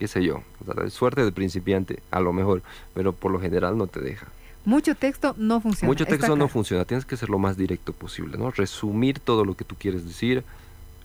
qué 0.00 0.08
sé 0.08 0.24
yo, 0.24 0.42
suerte 0.90 1.24
de 1.24 1.30
principiante, 1.30 2.00
a 2.10 2.18
lo 2.18 2.32
mejor, 2.32 2.62
pero 2.92 3.12
por 3.12 3.30
lo 3.30 3.38
general 3.38 3.78
no 3.78 3.86
te 3.86 4.00
deja. 4.00 4.26
Mucho 4.64 4.96
texto 4.96 5.36
no 5.38 5.60
funciona. 5.60 5.86
Mucho 5.86 6.06
texto 6.06 6.34
no 6.34 6.48
funciona, 6.48 6.84
tienes 6.84 7.04
que 7.04 7.16
ser 7.16 7.28
lo 7.28 7.38
más 7.38 7.56
directo 7.56 7.92
posible, 7.92 8.36
¿no? 8.36 8.50
Resumir 8.50 9.20
todo 9.20 9.44
lo 9.44 9.56
que 9.56 9.64
tú 9.64 9.76
quieres 9.78 10.04
decir, 10.04 10.42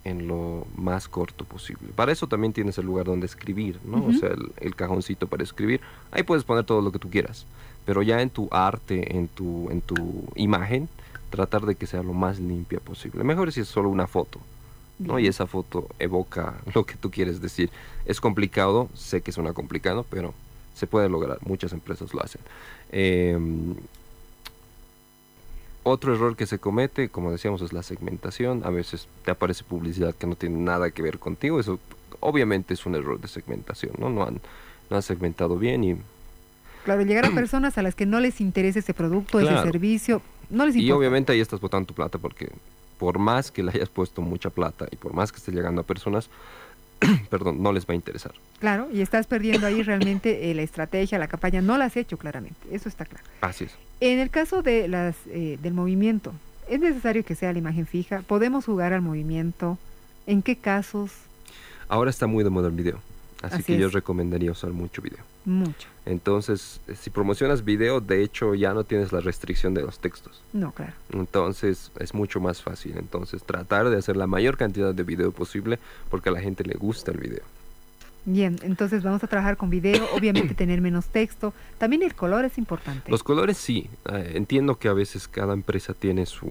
en 0.03 0.27
lo 0.27 0.65
más 0.75 1.08
corto 1.08 1.46
posible. 1.46 1.89
Para 1.96 2.12
eso 2.12 2.27
también 2.27 2.53
tienes 2.53 2.77
el 2.77 2.86
lugar 2.86 3.05
donde 3.05 3.25
escribir, 3.25 3.79
¿no? 3.86 4.05
O 4.05 4.13
sea, 4.13 4.31
el, 4.60 4.75
cajoncito 4.75 5.27
para 5.27 5.43
escribir. 5.43 5.81
Ahí 6.12 6.24
puedes 6.24 6.43
poner 6.43 6.63
todo 6.63 6.81
lo 6.81 6.91
que 6.91 7.00
tú 7.00 7.10
quieras, 7.10 7.46
pero 7.86 8.01
ya 8.01 8.22
en 8.22 8.29
tu 8.29 8.48
arte, 8.51 9.15
en 9.15 9.27
tu, 9.27 9.70
en 9.70 9.81
tu 9.81 10.25
imagen, 10.36 10.89
tratar 11.29 11.65
de 11.65 11.75
que 11.75 11.88
sea 11.88 12.03
lo 12.03 12.13
más 12.13 12.39
limpia 12.39 12.79
posible. 12.79 13.24
Mejor 13.24 13.51
si 13.51 13.62
es 13.62 13.67
solo 13.67 13.89
una 13.89 14.08
foto, 14.08 14.39
¿no? 15.00 15.20
Y 15.20 15.27
esa 15.27 15.46
foto 15.46 15.88
evoca 16.00 16.55
lo 16.74 16.86
que 16.86 16.96
tú 16.96 17.12
quieres 17.12 17.41
decir. 17.41 17.70
Es 18.05 18.20
complicado, 18.20 18.89
sé 18.96 19.22
que 19.22 19.31
suena 19.31 19.53
complicado, 19.53 20.05
pero 20.10 20.34
se 20.74 20.88
puede 20.88 21.10
lograr. 21.10 21.38
Muchas 21.46 21.74
empresas 21.74 22.13
lo 22.13 22.24
hacen. 22.24 22.41
Eh, 22.91 23.38
otro 25.83 26.13
error 26.13 26.35
que 26.35 26.45
se 26.45 26.59
comete, 26.59 27.09
como 27.09 27.31
decíamos, 27.31 27.61
es 27.61 27.73
la 27.73 27.83
segmentación. 27.83 28.61
A 28.65 28.69
veces 28.69 29.07
te 29.25 29.31
aparece 29.31 29.63
publicidad 29.63 30.13
que 30.15 30.27
no 30.27 30.35
tiene 30.35 30.57
nada 30.57 30.91
que 30.91 31.01
ver 31.01 31.19
contigo. 31.19 31.59
Eso 31.59 31.79
obviamente 32.19 32.73
es 32.73 32.85
un 32.85 32.95
error 32.95 33.19
de 33.19 33.27
segmentación, 33.27 33.93
¿no? 33.97 34.09
No 34.09 34.23
han, 34.23 34.39
no 34.89 34.95
han 34.95 35.03
segmentado 35.03 35.57
bien 35.57 35.83
y... 35.83 35.97
Claro, 36.83 37.01
llegar 37.03 37.25
a 37.25 37.31
personas 37.35 37.77
a 37.77 37.81
las 37.81 37.95
que 37.95 38.05
no 38.05 38.19
les 38.19 38.41
interese 38.41 38.79
ese 38.79 38.93
producto, 38.93 39.39
ese 39.39 39.61
servicio, 39.63 40.21
no 40.50 40.65
les 40.65 40.75
importa. 40.75 40.88
Y 40.88 40.91
obviamente 40.91 41.31
ahí 41.31 41.39
estás 41.39 41.59
botando 41.59 41.88
tu 41.88 41.93
plata 41.93 42.17
porque 42.17 42.50
por 42.97 43.17
más 43.17 43.51
que 43.51 43.63
le 43.63 43.72
hayas 43.72 43.89
puesto 43.89 44.22
mucha 44.22 44.51
plata 44.51 44.87
y 44.91 44.96
por 44.96 45.13
más 45.13 45.31
que 45.31 45.39
esté 45.39 45.51
llegando 45.51 45.81
a 45.81 45.83
personas, 45.83 46.29
perdón, 47.29 47.61
no 47.61 47.74
les 47.74 47.85
va 47.85 47.94
a 47.94 47.96
interesar. 47.96 48.33
Claro, 48.59 48.87
y 48.92 49.01
estás 49.01 49.27
perdiendo 49.27 49.68
ahí 49.68 49.81
realmente 49.83 50.51
eh, 50.51 50.55
la 50.55 50.61
estrategia, 50.61 51.18
la 51.18 51.27
campaña, 51.27 51.61
no 51.61 51.77
la 51.77 51.85
has 51.85 51.98
hecho 51.98 52.18
claramente, 52.18 52.59
eso 52.72 52.90
está 52.90 53.05
claro. 53.05 53.25
Así 53.42 53.66
es. 53.66 53.75
En 54.00 54.20
el 54.20 54.29
caso 54.29 54.61
de 54.61 54.87
las, 54.87 55.16
eh, 55.27 55.57
del 55.61 55.74
movimiento, 55.74 56.33
¿es 56.70 56.79
necesario 56.79 57.24
que 57.25 57.35
sea 57.35 57.53
la 57.53 57.59
imagen 57.59 57.85
fija? 57.85 58.22
¿Podemos 58.22 58.66
jugar 58.66 58.94
al 58.94 59.01
movimiento? 59.01 59.77
¿En 60.27 60.42
qué 60.42 60.55
casos? 60.55 61.11
Ahora 61.87 62.09
está 62.09 62.27
muy 62.27 62.44
de 62.44 62.50
moda 62.50 62.68
el 62.68 62.74
video, 62.74 63.00
así, 63.42 63.64
que 63.64 63.77
yo 63.77 63.90
recomendaría 63.90 64.51
usar 64.51 64.72
mucho 64.72 65.01
video. 65.01 65.30
Mucho. 65.46 65.88
Entonces, 66.06 66.82
si 67.00 67.10
promocionas 67.10 67.66
video, 67.66 68.00
de 68.00 68.24
hecho 68.24 68.54
ya 68.56 68.74
no 68.74 68.84
tienes 68.84 69.12
la 69.12 69.22
restricción 69.22 69.74
de 69.74 69.82
los 69.82 70.00
textos. 70.00 70.42
No, 70.54 70.72
claro. 70.72 70.94
Entonces, 71.12 71.92
es 72.00 72.14
mucho 72.14 72.40
más 72.40 72.62
fácil. 72.62 72.96
Entonces, 72.98 73.44
tratar 73.44 73.90
de 73.90 73.98
hacer 73.98 74.18
la 74.18 74.27
mayor 74.27 74.58
cantidad 74.58 74.94
de 74.94 75.04
video 75.04 75.32
posible 75.32 75.80
porque 76.10 76.30
a 76.30 76.32
la 76.32 76.42
gente 76.42 76.64
le 76.64 76.75
gusta 76.75 77.12
el 77.12 77.18
video. 77.18 77.44
Bien, 78.25 78.58
entonces 78.62 79.01
vamos 79.01 79.24
a 79.24 79.27
trabajar 79.27 79.58
con 79.58 79.70
video, 79.70 80.08
obviamente 80.16 80.54
tener 80.54 80.82
menos 80.82 81.08
texto. 81.08 81.54
También 81.77 82.04
el 82.04 82.14
color 82.14 82.46
es 82.46 82.58
importante. 82.58 83.10
Los 83.10 83.24
colores 83.24 83.58
sí. 83.58 83.90
Eh, 84.12 84.34
entiendo 84.36 84.77
que 84.77 84.88
a 84.88 84.94
veces 84.94 85.27
cada 85.27 85.54
empresa 85.54 85.94
tiene 85.94 86.25
su 86.25 86.48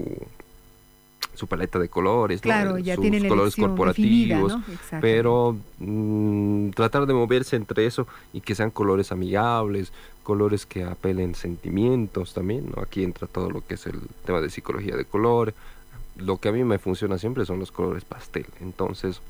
su 1.41 1.47
paleta 1.47 1.79
de 1.79 1.89
colores, 1.89 2.41
claro, 2.41 2.79
ya 2.79 2.95
sus 2.95 3.03
tienen 3.03 3.29
colores 3.29 3.57
corporativos, 3.57 4.57
pero 5.01 5.57
mm, 5.79 6.71
tratar 6.71 7.07
de 7.07 7.15
moverse 7.15 7.57
entre 7.57 7.87
eso 7.87 8.07
y 8.33 8.41
que 8.43 8.55
sean 8.55 8.71
colores 8.71 9.11
amigables, 9.11 9.93
colores 10.23 10.67
que 10.67 10.85
apelen 10.85 11.35
sentimientos 11.35 12.35
también, 12.35 12.71
¿no? 12.75 12.83
Aquí 12.83 13.03
entra 13.03 13.27
todo 13.27 13.51
lo 13.51 13.67
que 13.67 13.75
es 13.75 13.87
el 13.87 14.01
tema 14.25 14.41
de 14.41 14.51
psicología 14.51 14.97
de 14.97 15.05
color. 15.05 15.55
Lo 16.17 16.37
que 16.37 16.51
a 16.51 16.53
mí 16.53 16.63
me 16.63 16.79
funciona 16.79 17.19
siempre 17.19 17.47
son 17.47 17.59
los 17.59 17.73
colores 17.73 18.05
pastel, 18.05 18.47
entonces 18.61 19.21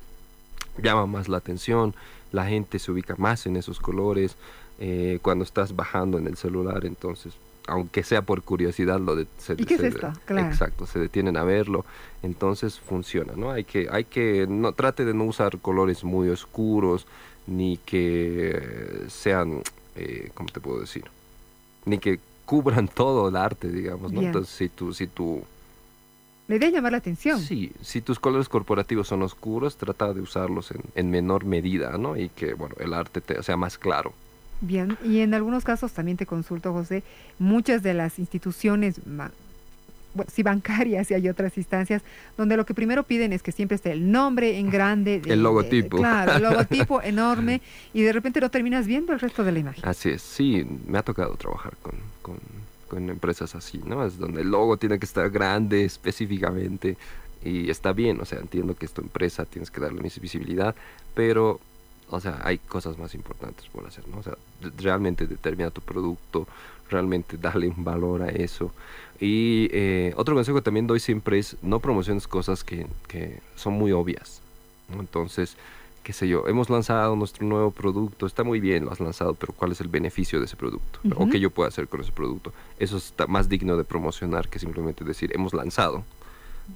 llama 0.83 1.07
más 1.07 1.29
la 1.29 1.38
atención, 1.38 1.94
la 2.33 2.46
gente 2.46 2.79
se 2.79 2.90
ubica 2.90 3.14
más 3.16 3.46
en 3.46 3.57
esos 3.57 3.79
colores, 3.81 4.37
eh, 4.79 5.18
cuando 5.23 5.44
estás 5.44 5.77
bajando 5.77 6.18
en 6.18 6.27
el 6.27 6.37
celular, 6.37 6.85
entonces, 6.85 7.35
aunque 7.70 8.02
sea 8.02 8.22
por 8.22 8.42
curiosidad, 8.42 9.00
lo 9.00 9.16
de, 9.16 9.26
se, 9.38 9.54
¿Y 9.54 9.64
qué 9.64 9.74
es 9.74 9.83
esto? 9.83 10.12
Claro. 10.24 10.48
Exacto, 10.48 10.87
se 10.87 10.98
detienen 10.98 11.37
a 11.37 11.44
verlo, 11.44 11.85
entonces 12.22 12.78
funciona, 12.78 13.35
¿no? 13.37 13.50
Hay 13.50 13.64
que, 13.64 13.88
hay 13.90 14.04
que, 14.04 14.46
no, 14.48 14.72
trate 14.72 15.04
de 15.04 15.14
no 15.14 15.24
usar 15.24 15.59
colores 15.59 16.04
muy 16.04 16.28
oscuros, 16.28 17.06
ni 17.46 17.78
que 17.78 19.06
sean, 19.09 19.62
eh, 19.96 20.30
¿cómo 20.35 20.48
te 20.50 20.61
puedo 20.61 20.80
decir? 20.80 21.04
Ni 21.85 21.98
que 21.98 22.20
cubran 22.44 22.88
todo 22.94 23.28
el 23.28 23.37
arte, 23.37 23.68
digamos, 23.68 24.12
¿no? 24.12 24.20
Entonces, 24.20 24.54
si 24.54 24.68
tú, 24.68 24.92
si 24.92 25.06
tú 25.06 25.42
le 26.50 26.56
idea 26.56 26.68
llamar 26.68 26.90
la 26.90 26.98
atención. 26.98 27.38
Sí, 27.38 27.70
si 27.80 28.00
tus 28.00 28.18
colores 28.18 28.48
corporativos 28.48 29.06
son 29.06 29.22
oscuros, 29.22 29.76
trata 29.76 30.12
de 30.12 30.20
usarlos 30.20 30.72
en, 30.96 31.09
menor 31.09 31.44
medida, 31.44 31.96
¿no? 31.96 32.16
Y 32.16 32.28
que, 32.28 32.54
bueno, 32.54 32.74
el 32.80 32.92
arte 32.92 33.20
te, 33.20 33.40
sea 33.44 33.56
más 33.56 33.78
claro. 33.78 34.12
Bien, 34.61 34.96
y 35.05 35.20
en 35.20 35.35
algunos 35.35 35.64
casos 35.64 35.92
también 35.92 36.16
te 36.16 36.27
consulto, 36.27 36.73
José, 36.73 37.03
muchas 37.38 37.83
de 37.83 37.94
las 37.94 38.18
instituciones, 38.18 39.01
bueno, 39.07 39.33
sí 40.33 40.42
bancarias 40.42 41.11
y 41.11 41.14
hay 41.14 41.29
otras 41.29 41.57
instancias, 41.57 42.03
donde 42.37 42.57
lo 42.57 42.66
que 42.66 42.75
primero 42.75 43.05
piden 43.05 43.33
es 43.33 43.42
que 43.42 43.53
siempre 43.53 43.77
esté 43.77 43.92
el 43.92 44.11
nombre 44.11 44.59
en 44.59 44.70
grande. 44.70 45.23
el 45.25 45.42
logotipo. 45.42 45.99
claro, 45.99 46.37
el 46.37 46.42
logotipo 46.42 47.01
enorme, 47.03 47.61
y 47.94 48.03
de 48.03 48.12
repente 48.12 48.40
no 48.40 48.51
terminas 48.51 48.87
viendo 48.87 49.12
el 49.12 49.20
resto 49.20 49.44
de 49.44 49.53
la 49.53 49.59
imagen. 49.61 49.85
Así 49.87 50.11
es, 50.11 50.23
sí, 50.23 50.66
me 50.87 50.99
ha 50.99 51.03
tocado 51.03 51.35
trabajar 51.37 51.75
con 51.81 51.94
con 52.90 53.09
empresas 53.09 53.55
así, 53.55 53.81
¿no? 53.87 54.05
Es 54.05 54.18
donde 54.18 54.42
el 54.42 54.51
logo 54.51 54.77
tiene 54.77 54.99
que 54.99 55.07
estar 55.07 55.31
grande 55.31 55.85
específicamente 55.85 56.96
y 57.42 57.70
está 57.70 57.92
bien, 57.92 58.20
o 58.20 58.25
sea, 58.25 58.40
entiendo 58.40 58.75
que 58.75 58.85
es 58.85 58.92
tu 58.92 59.01
empresa, 59.01 59.46
tienes 59.46 59.70
que 59.70 59.81
darle 59.81 60.03
visibilidad, 60.20 60.75
pero, 61.14 61.61
o 62.11 62.20
sea, 62.20 62.40
hay 62.42 62.59
cosas 62.59 62.99
más 62.99 63.14
importantes 63.14 63.66
por 63.68 63.87
hacer, 63.87 64.07
¿no? 64.09 64.18
O 64.18 64.23
sea, 64.23 64.37
realmente 64.79 65.27
determina 65.27 65.70
tu 65.70 65.81
producto, 65.81 66.46
realmente 66.88 67.37
darle 67.40 67.68
un 67.68 67.85
valor 67.85 68.23
a 68.23 68.29
eso. 68.29 68.73
Y 69.20 69.68
eh, 69.73 70.12
otro 70.16 70.35
consejo 70.35 70.59
que 70.59 70.62
también 70.62 70.87
doy 70.87 71.01
siempre 71.01 71.38
es 71.38 71.57
no 71.62 71.81
promociones 71.81 72.27
cosas 72.27 72.64
que, 72.64 72.87
que 73.07 73.40
son 73.55 73.75
muy 73.75 73.92
obvias, 73.92 74.40
¿no? 74.88 75.01
Entonces, 75.01 75.57
qué 76.03 76.12
sé 76.12 76.29
yo, 76.29 76.46
hemos 76.49 76.70
lanzado 76.70 77.14
nuestro 77.16 77.46
nuevo 77.46 77.70
producto, 77.70 78.27
está 78.27 78.42
muy 78.42 78.61
bien, 78.61 78.87
lo 78.87 78.92
has 78.92 79.01
lanzado, 79.01 79.35
pero 79.35 79.53
¿cuál 79.53 79.73
es 79.73 79.81
el 79.81 79.88
beneficio 79.88 80.38
de 80.38 80.46
ese 80.46 80.57
producto? 80.57 81.01
¿O 81.16 81.29
qué 81.29 81.38
yo 81.38 81.51
puedo 81.51 81.68
hacer 81.68 81.88
con 81.88 82.01
ese 82.01 82.12
producto? 82.12 82.53
Eso 82.79 82.96
está 82.96 83.27
más 83.27 83.49
digno 83.49 83.77
de 83.77 83.85
promocionar 83.85 84.49
que 84.49 84.59
simplemente 84.59 85.05
decir, 85.05 85.31
hemos 85.35 85.53
lanzado. 85.53 86.05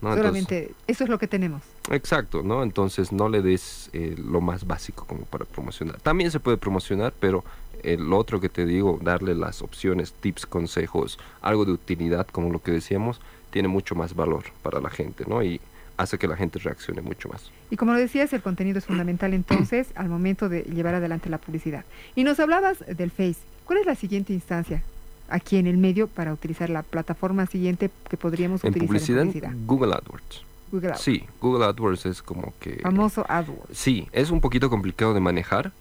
Solamente, 0.01 0.73
eso 0.87 1.05
es 1.05 1.11
lo 1.11 1.19
que 1.19 1.29
tenemos. 1.29 1.63
Exacto, 1.91 2.43
¿no? 2.43 2.63
Entonces 2.63 3.13
no 3.13 3.29
le 3.29 3.43
des 3.43 3.91
eh, 3.93 4.15
lo 4.19 4.41
más 4.41 4.67
básico 4.67 5.05
como 5.07 5.25
para 5.25 5.45
promocionar. 5.45 6.01
También 6.01 6.31
se 6.31 6.41
puede 6.41 6.57
promocionar, 6.57 7.13
pero 7.19 7.45
el 7.83 8.13
otro 8.13 8.41
que 8.41 8.49
te 8.49 8.67
digo, 8.67 8.99
darle 9.03 9.35
las 9.35 9.63
opciones, 9.63 10.13
tips, 10.13 10.47
consejos, 10.47 11.19
algo 11.43 11.65
de 11.65 11.73
utilidad, 11.73 12.27
como 12.27 12.51
lo 12.51 12.63
que 12.63 12.73
decíamos, 12.73 13.21
tiene 13.51 13.69
mucho 13.69 13.95
más 13.95 14.15
valor 14.15 14.45
para 14.63 14.81
la 14.81 14.91
gente, 14.91 15.25
¿no? 15.29 15.43
Y 15.43 15.61
hace 15.97 16.19
que 16.19 16.27
la 16.27 16.37
gente 16.37 16.59
reaccione 16.59 17.03
mucho 17.03 17.29
más. 17.29 17.51
Y 17.71 17.77
como 17.77 17.93
lo 17.93 17.99
decías, 17.99 18.33
el 18.33 18.43
contenido 18.43 18.79
es 18.79 18.87
fundamental 18.87 19.35
entonces 19.35 19.89
al 19.95 20.09
momento 20.09 20.49
de 20.49 20.63
llevar 20.63 20.95
adelante 20.95 21.29
la 21.29 21.39
publicidad. 21.39 21.85
Y 22.15 22.25
nos 22.25 22.41
hablabas 22.41 22.85
del 22.87 23.11
Face. 23.11 23.39
¿Cuál 23.65 23.79
es 23.79 23.87
la 23.87 23.95
siguiente 23.95 24.33
instancia 24.33 24.83
aquí 25.29 25.57
en 25.57 25.67
el 25.67 25.77
medio 25.79 26.07
para 26.07 26.33
utilizar 26.33 26.71
la 26.71 26.83
plataforma 26.83 27.47
siguiente 27.47 27.91
que 28.09 28.17
podríamos 28.17 28.63
en 28.65 28.71
utilizar 28.71 28.89
publicidad, 28.89 29.23
en 29.23 29.29
publicidad? 29.29 29.53
Google 29.67 29.95
AdWords. 29.95 30.43
Google 30.73 30.89
AdWords. 30.89 31.03
Sí, 31.03 31.25
Google 31.41 31.65
AdWords 31.67 32.07
es 32.07 32.23
como 32.23 32.53
que... 32.61 32.77
Famoso 32.83 33.25
AdWords. 33.29 33.77
Sí, 33.77 34.09
es 34.13 34.31
un 34.31 34.41
poquito 34.41 34.69
complicado 34.71 35.15
de 35.15 35.21
manejar. 35.21 35.73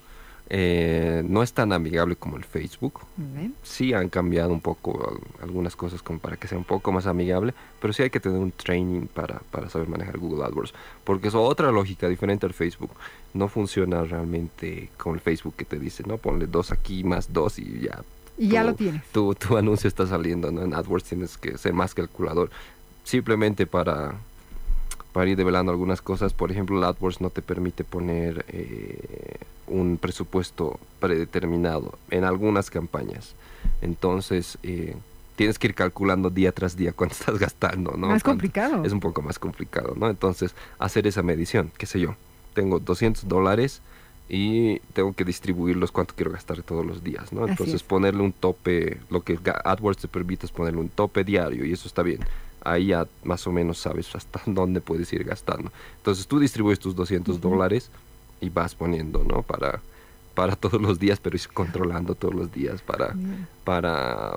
Eh, 0.49 1.23
no 1.27 1.41
es 1.41 1.53
tan 1.53 1.71
amigable 1.71 2.15
como 2.17 2.35
el 2.37 2.43
Facebook. 2.43 2.99
Sí 3.63 3.93
han 3.93 4.09
cambiado 4.09 4.51
un 4.51 4.59
poco 4.59 5.09
al- 5.09 5.43
algunas 5.47 5.75
cosas 5.75 6.01
como 6.03 6.19
para 6.19 6.35
que 6.35 6.47
sea 6.49 6.57
un 6.57 6.65
poco 6.65 6.91
más 6.91 7.07
amigable, 7.07 7.53
pero 7.81 7.93
sí 7.93 8.03
hay 8.03 8.09
que 8.09 8.19
tener 8.19 8.37
un 8.37 8.51
training 8.51 9.07
para, 9.07 9.39
para 9.51 9.69
saber 9.69 9.87
manejar 9.87 10.17
Google 10.17 10.43
AdWords, 10.43 10.73
porque 11.05 11.29
es 11.29 11.33
otra 11.35 11.71
lógica 11.71 12.07
diferente 12.09 12.45
al 12.45 12.53
Facebook. 12.53 12.91
No 13.33 13.47
funciona 13.47 14.03
realmente 14.03 14.89
con 14.97 15.15
el 15.15 15.21
Facebook 15.21 15.55
que 15.55 15.65
te 15.65 15.79
dice, 15.79 16.03
no, 16.05 16.17
ponle 16.17 16.45
dos 16.45 16.71
aquí 16.71 17.03
más 17.05 17.31
dos 17.31 17.57
y 17.57 17.79
ya. 17.79 18.03
Y 18.37 18.47
ya 18.49 18.63
lo 18.63 18.73
tienes. 18.75 19.03
Tu, 19.11 19.35
tu 19.35 19.57
anuncio 19.57 19.87
está 19.87 20.07
saliendo, 20.07 20.51
¿no? 20.51 20.61
En 20.63 20.73
AdWords 20.73 21.03
tienes 21.05 21.37
que 21.37 21.57
ser 21.57 21.73
más 21.73 21.93
calculador. 21.93 22.49
Simplemente 23.03 23.65
para, 23.67 24.15
para 25.11 25.29
ir 25.29 25.37
develando 25.37 25.71
algunas 25.71 26.01
cosas, 26.01 26.33
por 26.33 26.51
ejemplo, 26.51 26.77
el 26.77 26.83
AdWords 26.83 27.21
no 27.21 27.29
te 27.29 27.41
permite 27.41 27.83
poner 27.83 28.45
eh, 28.49 29.35
un 29.67 29.97
presupuesto 29.97 30.79
predeterminado 30.99 31.97
en 32.09 32.23
algunas 32.23 32.69
campañas. 32.69 33.35
Entonces, 33.81 34.57
eh, 34.63 34.95
tienes 35.35 35.59
que 35.59 35.67
ir 35.67 35.75
calculando 35.75 36.29
día 36.29 36.51
tras 36.51 36.75
día 36.75 36.91
cuánto 36.95 37.13
estás 37.15 37.37
gastando, 37.39 37.91
¿no? 37.91 38.07
Más 38.07 38.23
Cuánto- 38.23 38.29
complicado. 38.41 38.83
Es 38.85 38.91
un 38.93 38.99
poco 38.99 39.21
más 39.21 39.37
complicado, 39.39 39.93
¿no? 39.97 40.09
Entonces, 40.09 40.55
hacer 40.79 41.05
esa 41.07 41.21
medición, 41.21 41.71
qué 41.77 41.85
sé 41.85 41.99
yo, 41.99 42.15
tengo 42.53 42.79
200 42.79 43.27
dólares 43.27 43.81
y 44.35 44.79
tengo 44.93 45.13
que 45.13 45.23
distribuirlos 45.25 45.91
cuánto 45.91 46.15
quiero 46.15 46.31
gastar 46.31 46.63
todos 46.63 46.83
los 46.83 47.03
días, 47.03 47.31
¿no? 47.31 47.43
Así 47.43 47.51
Entonces, 47.51 47.75
es. 47.75 47.83
ponerle 47.83 48.23
un 48.23 48.33
tope, 48.33 48.97
lo 49.11 49.21
que 49.21 49.37
AdWords 49.63 50.01
te 50.01 50.07
permite 50.07 50.47
es 50.47 50.51
ponerle 50.51 50.79
un 50.79 50.89
tope 50.89 51.23
diario 51.23 51.63
y 51.65 51.71
eso 51.71 51.87
está 51.87 52.01
bien. 52.01 52.17
Ahí 52.63 52.87
ya 52.87 53.05
más 53.23 53.45
o 53.45 53.51
menos 53.51 53.77
sabes 53.77 54.09
hasta 54.15 54.41
dónde 54.47 54.81
puedes 54.81 55.13
ir 55.13 55.23
gastando. 55.23 55.71
Entonces, 55.97 56.25
tú 56.25 56.39
distribuyes 56.39 56.79
tus 56.79 56.95
200 56.95 57.37
Ujú. 57.37 57.49
dólares 57.49 57.91
y 58.41 58.49
vas 58.49 58.73
poniendo, 58.73 59.23
¿no? 59.23 59.43
Para, 59.43 59.81
para 60.33 60.55
todos 60.55 60.81
los 60.81 60.97
días, 60.97 61.19
pero 61.21 61.35
ir 61.35 61.47
controlando 61.53 62.15
todos 62.15 62.33
los 62.33 62.51
días 62.51 62.81
para, 62.81 63.09
Bien. 63.09 63.47
para, 63.63 64.31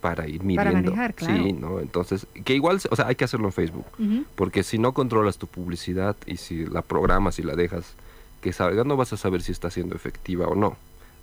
para 0.00 0.26
ir 0.26 0.42
midiendo. 0.42 0.56
Para 0.56 0.72
manejar, 0.72 1.14
claro. 1.14 1.44
Sí, 1.44 1.52
¿no? 1.52 1.78
Entonces, 1.78 2.26
que 2.44 2.56
igual, 2.56 2.80
o 2.90 2.96
sea, 2.96 3.06
hay 3.06 3.14
que 3.14 3.22
hacerlo 3.26 3.46
en 3.46 3.52
Facebook. 3.52 3.86
Porque 4.34 4.64
si 4.64 4.76
no 4.78 4.92
controlas 4.92 5.38
tu 5.38 5.46
publicidad 5.46 6.16
y 6.26 6.36
si 6.38 6.66
la 6.66 6.82
programas 6.82 7.38
y 7.38 7.44
la 7.44 7.54
dejas 7.54 7.94
que 8.40 8.52
salga, 8.52 8.84
no 8.84 8.96
vas 8.96 9.12
a 9.12 9.16
saber 9.16 9.42
si 9.42 9.52
está 9.52 9.70
siendo 9.70 9.94
efectiva 9.94 10.46
o 10.46 10.54
no. 10.54 10.76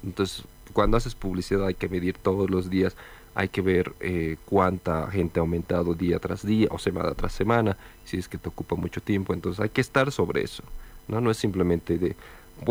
Entonces, 0.04 0.44
cuando 0.74 0.98
haces 0.98 1.16
publicidad 1.16 1.66
hay 1.66 1.74
que 1.74 1.90
medir 1.90 2.18
todos 2.18 2.50
los 2.50 2.70
días, 2.70 2.96
hay 3.36 3.50
que 3.50 3.62
ver 3.62 3.94
eh, 4.00 4.38
cuánta 4.46 5.10
gente 5.12 5.40
ha 5.40 5.42
aumentado 5.42 5.94
día 5.94 6.20
tras 6.20 6.46
día 6.46 6.68
o 6.72 6.80
semana 6.80 7.14
tras 7.14 7.34
semana, 7.34 7.78
si 8.06 8.18
es 8.18 8.28
que 8.28 8.38
te 8.38 8.50
ocupa 8.50 8.76
mucho 8.76 9.02
tiempo. 9.02 9.34
Entonces, 9.34 9.60
hay 9.60 9.70
que 9.70 9.82
estar 9.82 10.12
sobre 10.12 10.44
eso. 10.44 10.64
No, 11.08 11.22
no 11.22 11.32
es 11.32 11.38
simplemente 11.38 11.98
de, 11.98 12.08
"Voy- 12.08 12.16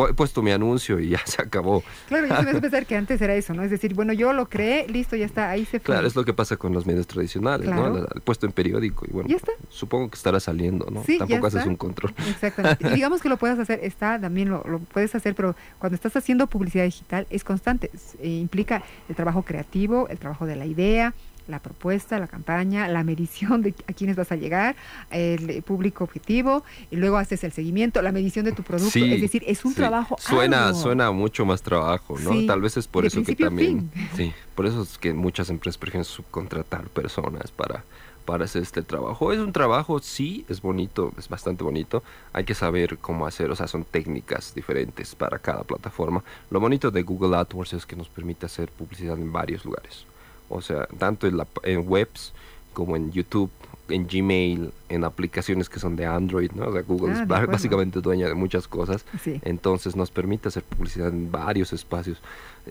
he 0.09 0.15
puesto 0.15 0.43
mi 0.43 0.51
anuncio 0.51 0.99
y 1.01 1.11
ya 1.11 1.21
se 1.25 1.41
acabó. 1.43 1.83
Claro, 2.09 2.27
yo 2.27 2.35
hace 2.35 2.61
pensar 2.61 2.87
que 2.87 2.97
antes 2.97 3.21
era 3.21 3.35
eso, 3.35 3.55
¿no? 3.55 3.63
Es 3.63 3.71
decir, 3.71 3.95
bueno, 3.95 4.13
yo 4.13 4.33
lo 4.33 4.49
creé, 4.49 4.87
listo, 4.89 5.17
ya 5.17 5.27
está, 5.27 5.51
ahí 5.51 5.65
se 5.65 5.81
fue. 5.81 5.95
Claro, 5.95 6.07
es 6.07 6.15
lo 6.17 6.25
que 6.25 6.33
pasa 6.35 6.57
con 6.57 6.73
los 6.73 6.87
medios 6.87 7.07
tradicionales, 7.07 7.67
Claro. 7.67 7.91
¿no? 7.91 8.07
Puesto 8.25 8.47
en 8.47 8.53
periódico 8.53 9.07
y 9.09 9.13
bueno, 9.13 9.29
Ya 9.29 9.37
está. 9.37 9.53
supongo 9.69 10.11
que 10.11 10.17
estará 10.17 10.41
saliendo, 10.41 10.87
¿no? 10.91 11.03
Sí, 11.05 11.15
ya 11.15 11.19
Tampoco 11.27 11.47
haces 11.47 11.59
está. 11.61 11.71
un 11.71 11.77
control. 11.77 12.15
Exactamente. 12.29 12.89
Y 12.89 12.91
digamos 12.95 13.21
que 13.23 13.29
lo 13.29 13.37
puedes 13.37 13.59
hacer, 13.59 13.81
está, 13.83 14.21
también 14.21 14.49
lo, 14.51 14.63
lo 14.67 14.79
puedes 14.81 15.15
hacer, 15.15 15.35
pero 15.35 15.55
cuando 15.79 15.95
estás 15.95 16.17
haciendo 16.17 16.47
publicidad 16.47 16.85
digital 16.85 17.27
es 17.31 17.45
constante. 17.45 17.91
Es- 17.95 18.17
eh, 18.21 18.29
implica 18.29 18.83
el 19.09 19.15
trabajo 19.17 19.43
creativo, 19.43 20.09
el 20.09 20.19
trabajo 20.19 20.47
de 20.47 20.57
la 20.57 20.67
idea, 20.67 21.15
la 21.49 21.61
propuesta, 21.61 22.19
la 22.19 22.27
campaña, 22.27 22.89
la 22.89 23.05
medición 23.05 23.63
de 23.63 23.75
a 23.87 23.93
quiénes 23.93 24.17
vas 24.17 24.33
a 24.33 24.37
llegar, 24.37 24.77
el 25.11 25.51
eh, 25.51 25.63
público 25.63 26.05
objetivo, 26.05 26.65
y 26.91 26.97
luego 26.97 27.17
haces 27.17 27.45
el 27.45 27.53
seguimiento, 27.53 28.03
la 28.03 28.13
medición 28.13 28.45
de 28.45 28.53
tu 28.53 28.63
producto. 28.63 28.91
Sí, 28.91 29.13
es 29.13 29.21
decir, 29.21 29.43
es 29.47 29.65
un 29.65 29.73
sí. 29.73 29.77
trabajo 29.77 30.17
Suena, 30.19 30.75
suena 30.75 31.11
mucho 31.11 31.45
más 31.45 31.63
trabajo, 31.63 32.19
¿no? 32.19 32.33
Sí, 32.33 32.47
Tal 32.47 32.61
vez 32.61 32.77
es 32.77 32.87
por 32.87 33.07
eso 33.07 33.23
que 33.23 33.35
también, 33.37 33.91
sí, 34.17 34.33
por 34.55 34.67
eso 34.67 34.83
es 34.83 34.99
que 34.99 35.13
muchas 35.13 35.51
empresas 35.51 35.79
prefieren 35.79 36.05
subcontratar 36.05 36.89
personas 36.89 37.51
para 37.51 37.85
para 38.27 38.45
hacer 38.45 38.63
este 38.63 38.83
trabajo. 38.83 39.33
Es 39.33 39.39
un 39.39 39.53
trabajo, 39.53 40.01
sí, 40.01 40.45
es 40.49 40.61
bonito, 40.61 41.13
es 41.17 41.29
bastante 41.29 41.65
bonito. 41.65 42.03
Hay 42.35 42.45
que 42.45 42.55
saber 42.55 42.99
cómo 42.99 43.27
hacer, 43.27 43.51
o 43.51 43.57
sea, 43.57 43.69
son 43.69 43.85
técnicas 43.85 44.55
diferentes 44.55 45.15
para 45.15 45.39
cada 45.39 45.63
plataforma. 45.63 46.23
Lo 46.51 46.61
bonito 46.61 46.91
de 46.91 47.03
Google 47.03 47.37
AdWords 47.37 47.73
es 47.73 47.87
que 47.87 47.97
nos 47.97 48.09
permite 48.09 48.45
hacer 48.45 48.69
publicidad 48.71 49.17
en 49.17 49.33
varios 49.33 49.65
lugares. 49.65 50.05
O 50.49 50.61
sea, 50.61 50.87
tanto 50.99 51.27
en, 51.27 51.37
la, 51.37 51.47
en 51.63 51.85
webs 51.89 52.33
como 52.73 52.97
en 52.97 53.11
YouTube, 53.13 53.51
en 53.89 54.07
Gmail, 54.07 54.73
en 54.89 55.05
aplicaciones 55.05 55.69
que 55.69 55.79
son 55.79 55.95
de 55.97 56.07
Android, 56.07 56.51
¿no? 56.53 56.67
O 56.69 56.73
sea, 56.73 56.83
Google 56.83 57.15
Ah, 57.17 57.23
es 57.43 57.47
básicamente 57.47 58.01
dueña 58.01 58.27
de 58.27 58.35
muchas 58.35 58.67
cosas. 58.69 59.05
Sí. 59.23 59.41
Entonces 59.45 59.95
nos 59.97 60.11
permite 60.11 60.49
hacer 60.49 60.63
publicidad 60.65 61.09
en 61.09 61.31
varios 61.31 61.73
espacios. 61.73 62.19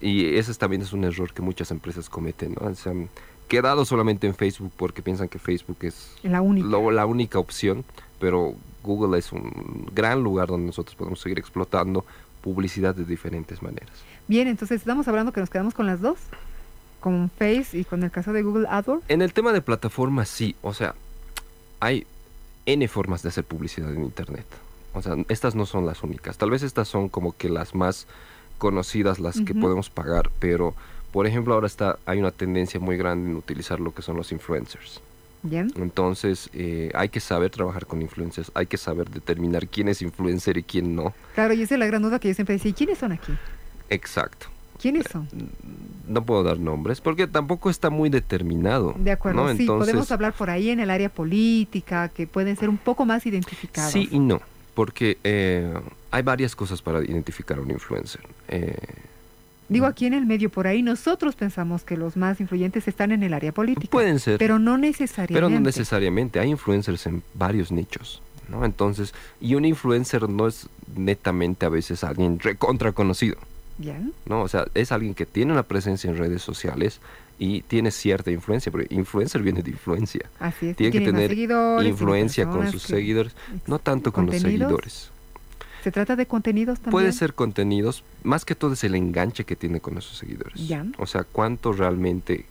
Y 0.01 0.35
ese 0.35 0.51
es- 0.51 0.57
también 0.57 0.81
es 0.81 0.91
un 0.93 1.03
error 1.05 1.31
que 1.33 1.41
muchas 1.41 1.71
empresas 1.71 2.09
cometen, 2.09 2.55
¿no? 2.59 2.73
Se 2.75 2.89
han 2.89 3.09
quedado 3.47 3.85
solamente 3.85 4.27
en 4.27 4.35
Facebook 4.35 4.71
porque 4.75 5.01
piensan 5.01 5.29
que 5.29 5.39
Facebook 5.39 5.77
es 5.81 6.15
La 6.23 6.41
única. 6.41 6.67
lo- 6.67 6.91
la 6.91 7.05
única 7.05 7.39
opción, 7.39 7.85
pero 8.19 8.55
Google 8.83 9.17
es 9.17 9.31
un 9.31 9.88
gran 9.93 10.21
lugar 10.23 10.47
donde 10.49 10.67
nosotros 10.67 10.95
podemos 10.95 11.19
seguir 11.21 11.39
explotando 11.39 12.05
publicidad 12.41 12.93
de 12.93 13.05
diferentes 13.05 13.61
maneras. 13.63 13.89
Bien, 14.27 14.47
entonces 14.47 14.81
estamos 14.81 15.07
hablando 15.07 15.31
que 15.31 15.39
nos 15.39 15.49
quedamos 15.49 15.73
con 15.73 15.85
las 15.88 16.01
dos, 16.01 16.17
con 17.05 17.29
Face 17.29 17.77
y 17.77 17.83
con 17.83 18.01
el 18.01 18.09
caso 18.09 18.33
de 18.33 18.41
Google 18.41 18.65
AdWords. 18.67 19.03
En 19.09 19.21
el 19.21 19.31
tema 19.31 19.53
de 19.53 19.61
plataformas, 19.61 20.27
sí, 20.27 20.55
o 20.63 20.73
sea, 20.73 20.95
hay 21.79 22.07
N 22.65 22.87
formas 22.87 23.21
de 23.21 23.29
hacer 23.29 23.43
publicidad 23.43 23.93
en 23.93 24.03
Internet. 24.03 24.47
O 24.91 25.03
sea, 25.03 25.15
estas 25.29 25.53
no 25.53 25.67
son 25.67 25.85
las 25.85 26.01
únicas. 26.01 26.39
Tal 26.39 26.49
vez 26.49 26.63
estas 26.63 26.87
son 26.87 27.07
como 27.09 27.37
que 27.37 27.47
las 27.47 27.75
más 27.75 28.07
conocidas, 28.57 29.19
las 29.19 29.39
que 29.39 29.53
podemos 29.53 29.91
pagar, 29.91 30.31
pero 30.39 30.73
por 31.11 31.27
ejemplo 31.27 31.53
ahora 31.53 31.67
está 31.67 31.99
hay 32.07 32.17
una 32.17 32.31
tendencia 32.31 32.79
muy 32.79 32.97
grande 32.97 33.29
en 33.29 33.35
utilizar 33.35 33.79
lo 33.79 33.93
que 33.93 34.01
son 34.01 34.17
los 34.17 34.31
influencers. 34.31 34.99
Bien. 35.43 35.71
Entonces 35.75 36.49
eh, 36.53 36.89
hay 36.95 37.09
que 37.09 37.19
saber 37.19 37.51
trabajar 37.51 37.85
con 37.85 38.01
influencers, 38.01 38.51
hay 38.55 38.65
que 38.65 38.77
saber 38.77 39.11
determinar 39.11 39.67
quién 39.67 39.89
es 39.89 40.01
influencer 40.01 40.57
y 40.57 40.63
quién 40.63 40.95
no. 40.95 41.13
Claro, 41.35 41.53
y 41.53 41.61
esa 41.61 41.75
es 41.75 41.79
la 41.79 41.85
gran 41.85 42.01
duda 42.01 42.17
que 42.17 42.29
yo 42.29 42.33
siempre 42.33 42.55
decía, 42.55 42.71
¿y 42.71 42.73
quiénes 42.73 42.97
son 42.97 43.11
aquí? 43.11 43.33
Exacto. 43.91 44.54
¿Quiénes 44.81 45.05
son? 45.11 45.27
No 46.07 46.23
puedo 46.23 46.43
dar 46.43 46.59
nombres 46.59 47.01
porque 47.01 47.27
tampoco 47.27 47.69
está 47.69 47.89
muy 47.89 48.09
determinado. 48.09 48.93
De 48.97 49.11
acuerdo, 49.11 49.43
¿no? 49.43 49.53
sí, 49.55 49.61
Entonces, 49.61 49.88
podemos 49.88 50.11
hablar 50.11 50.33
por 50.33 50.49
ahí 50.49 50.69
en 50.69 50.79
el 50.79 50.89
área 50.89 51.09
política, 51.09 52.09
que 52.09 52.27
pueden 52.27 52.55
ser 52.57 52.69
un 52.69 52.77
poco 52.77 53.05
más 53.05 53.25
identificados. 53.25 53.91
Sí 53.91 54.07
y 54.11 54.19
no, 54.19 54.41
porque 54.73 55.17
eh, 55.23 55.73
hay 56.11 56.23
varias 56.23 56.55
cosas 56.55 56.81
para 56.81 57.03
identificar 57.03 57.57
a 57.57 57.61
un 57.61 57.71
influencer. 57.71 58.21
Eh, 58.47 58.75
Digo, 59.67 59.88
aquí 59.88 60.05
en 60.05 60.13
el 60.13 60.27
medio, 60.27 60.51
por 60.51 60.67
ahí, 60.67 60.83
nosotros 60.83 61.35
pensamos 61.35 61.83
que 61.83 61.97
los 61.97 62.15
más 62.17 62.39
influyentes 62.39 62.88
están 62.88 63.11
en 63.11 63.23
el 63.23 63.33
área 63.33 63.51
política. 63.51 63.89
pueden 63.89 64.19
ser, 64.19 64.38
pero, 64.38 64.55
Pero 64.55 64.59
no 64.59 64.77
necesariamente. 64.77 65.53
no 65.55 65.59
necesariamente. 65.59 66.39
Hay 66.39 66.49
influencers 66.49 67.07
en 67.07 67.23
varios 67.33 67.71
nichos. 67.71 68.21
¿no? 68.47 68.63
Entonces, 68.63 69.13
y 69.41 69.55
un 69.55 69.65
influencer 69.65 70.29
no 70.29 70.47
es 70.47 70.67
netamente 70.95 71.65
a 71.65 71.69
veces 71.69 72.03
alguien 72.03 72.39
recontra 72.39 72.91
conocido. 72.91 73.38
¿No? 74.25 74.41
O 74.41 74.47
sea, 74.47 74.67
es 74.73 74.91
alguien 74.91 75.13
que 75.13 75.25
tiene 75.25 75.51
una 75.51 75.63
presencia 75.63 76.09
en 76.09 76.17
redes 76.17 76.41
sociales 76.41 76.99
y 77.38 77.61
tiene 77.63 77.91
cierta 77.91 78.31
influencia, 78.31 78.71
porque 78.71 78.93
influencer 78.93 79.41
viene 79.41 79.61
de 79.61 79.71
influencia. 79.71 80.29
Así 80.39 80.69
es. 80.69 80.77
Tiene 80.77 80.91
que 80.91 81.01
tener 81.01 81.29
seguidores, 81.29 81.89
influencia 81.89 82.47
con 82.47 82.71
sus 82.71 82.83
seguidores, 82.83 83.35
no 83.67 83.79
tanto 83.79 84.13
con 84.13 84.25
los 84.25 84.38
seguidores. 84.38 85.11
¿Se 85.83 85.91
trata 85.91 86.15
de 86.15 86.25
contenidos 86.25 86.79
también? 86.79 86.91
Puede 86.91 87.11
ser 87.11 87.33
contenidos, 87.33 88.03
más 88.23 88.43
que 88.43 88.55
todo 88.55 88.73
es 88.73 88.83
el 88.83 88.95
enganche 88.95 89.43
que 89.43 89.55
tiene 89.55 89.81
con 89.81 89.97
esos 89.97 90.17
seguidores. 90.17 90.59
O 90.97 91.05
sea, 91.05 91.23
cuánto 91.23 91.73
realmente 91.73 92.45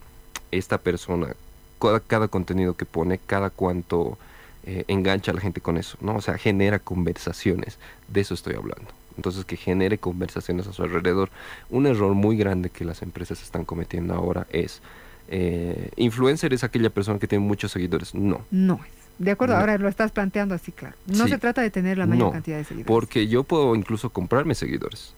esta 0.51 0.77
persona, 0.77 1.35
cada, 1.81 1.99
cada 1.99 2.27
contenido 2.29 2.75
que 2.75 2.85
pone, 2.85 3.19
cada 3.25 3.49
cuánto 3.49 4.17
eh, 4.63 4.85
engancha 4.87 5.31
a 5.31 5.33
la 5.35 5.41
gente 5.41 5.59
con 5.59 5.77
eso, 5.77 5.97
¿no? 5.99 6.15
O 6.15 6.21
sea, 6.21 6.37
genera 6.37 6.79
conversaciones, 6.79 7.77
de 8.07 8.21
eso 8.21 8.35
estoy 8.35 8.55
hablando. 8.55 8.87
Entonces, 9.17 9.45
que 9.45 9.55
genere 9.57 9.97
conversaciones 9.97 10.67
a 10.67 10.73
su 10.73 10.83
alrededor. 10.83 11.29
Un 11.69 11.87
error 11.87 12.13
muy 12.13 12.35
grande 12.37 12.69
que 12.69 12.83
las 12.85 13.01
empresas 13.01 13.41
están 13.41 13.63
cometiendo 13.65 14.13
ahora 14.13 14.45
es, 14.51 14.81
eh, 15.29 15.89
influencer 15.95 16.53
es 16.53 16.63
aquella 16.63 16.89
persona 16.89 17.17
que 17.19 17.27
tiene 17.27 17.43
muchos 17.45 17.71
seguidores. 17.71 18.13
No, 18.13 18.41
No 18.51 18.79
es. 18.85 18.95
De 19.17 19.31
acuerdo, 19.31 19.53
No. 19.53 19.61
ahora 19.61 19.77
lo 19.77 19.87
estás 19.87 20.11
planteando 20.11 20.53
así, 20.55 20.73
claro. 20.73 20.97
No 21.07 21.23
Sí. 21.23 21.29
se 21.31 21.37
trata 21.37 21.61
de 21.61 21.69
tener 21.71 21.97
la 21.97 22.05
mayor 22.05 22.25
No, 22.25 22.31
cantidad 22.33 22.57
de 22.57 22.65
seguidores. 22.65 22.87
Porque 22.87 23.27
yo 23.27 23.43
puedo 23.45 23.73
incluso 23.73 24.09
comprarme 24.09 24.55
seguidores. 24.55 25.13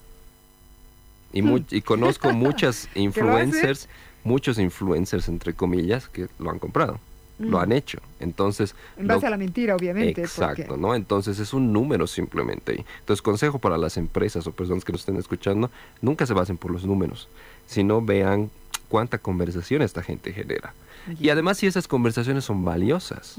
Y, 1.32 1.42
Hmm. 1.42 1.46
mu- 1.46 1.64
y 1.70 1.80
conozco 1.82 2.32
muchas 2.32 2.88
influencers, 2.94 3.88
muchos 4.22 4.58
influencers 4.60 5.28
entre 5.28 5.52
comillas, 5.52 6.08
que 6.08 6.28
lo 6.38 6.50
han 6.52 6.60
comprado. 6.60 7.00
Lo 7.38 7.58
mm. 7.58 7.60
han 7.60 7.72
hecho. 7.72 7.98
Entonces... 8.20 8.74
En 8.96 9.06
base 9.06 9.26
a 9.26 9.30
la 9.30 9.36
mentira, 9.36 9.76
obviamente. 9.76 10.20
Exacto, 10.22 10.76
¿no? 10.76 10.94
Entonces 10.94 11.38
es 11.38 11.52
un 11.52 11.72
número 11.72 12.06
simplemente. 12.06 12.84
Entonces, 13.00 13.22
consejo 13.22 13.58
para 13.58 13.78
las 13.78 13.96
empresas 13.96 14.46
o 14.46 14.52
personas 14.52 14.84
que 14.84 14.92
nos 14.92 15.02
estén 15.02 15.16
escuchando, 15.16 15.70
nunca 16.00 16.26
se 16.26 16.34
basen 16.34 16.56
por 16.56 16.70
los 16.70 16.84
números, 16.84 17.28
sino 17.66 18.02
vean 18.02 18.50
cuánta 18.88 19.18
conversación 19.18 19.82
esta 19.82 20.02
gente 20.02 20.32
genera. 20.32 20.74
Y 21.18 21.30
además 21.30 21.58
si 21.58 21.66
esas 21.66 21.88
conversaciones 21.88 22.44
son 22.44 22.64
valiosas. 22.64 23.36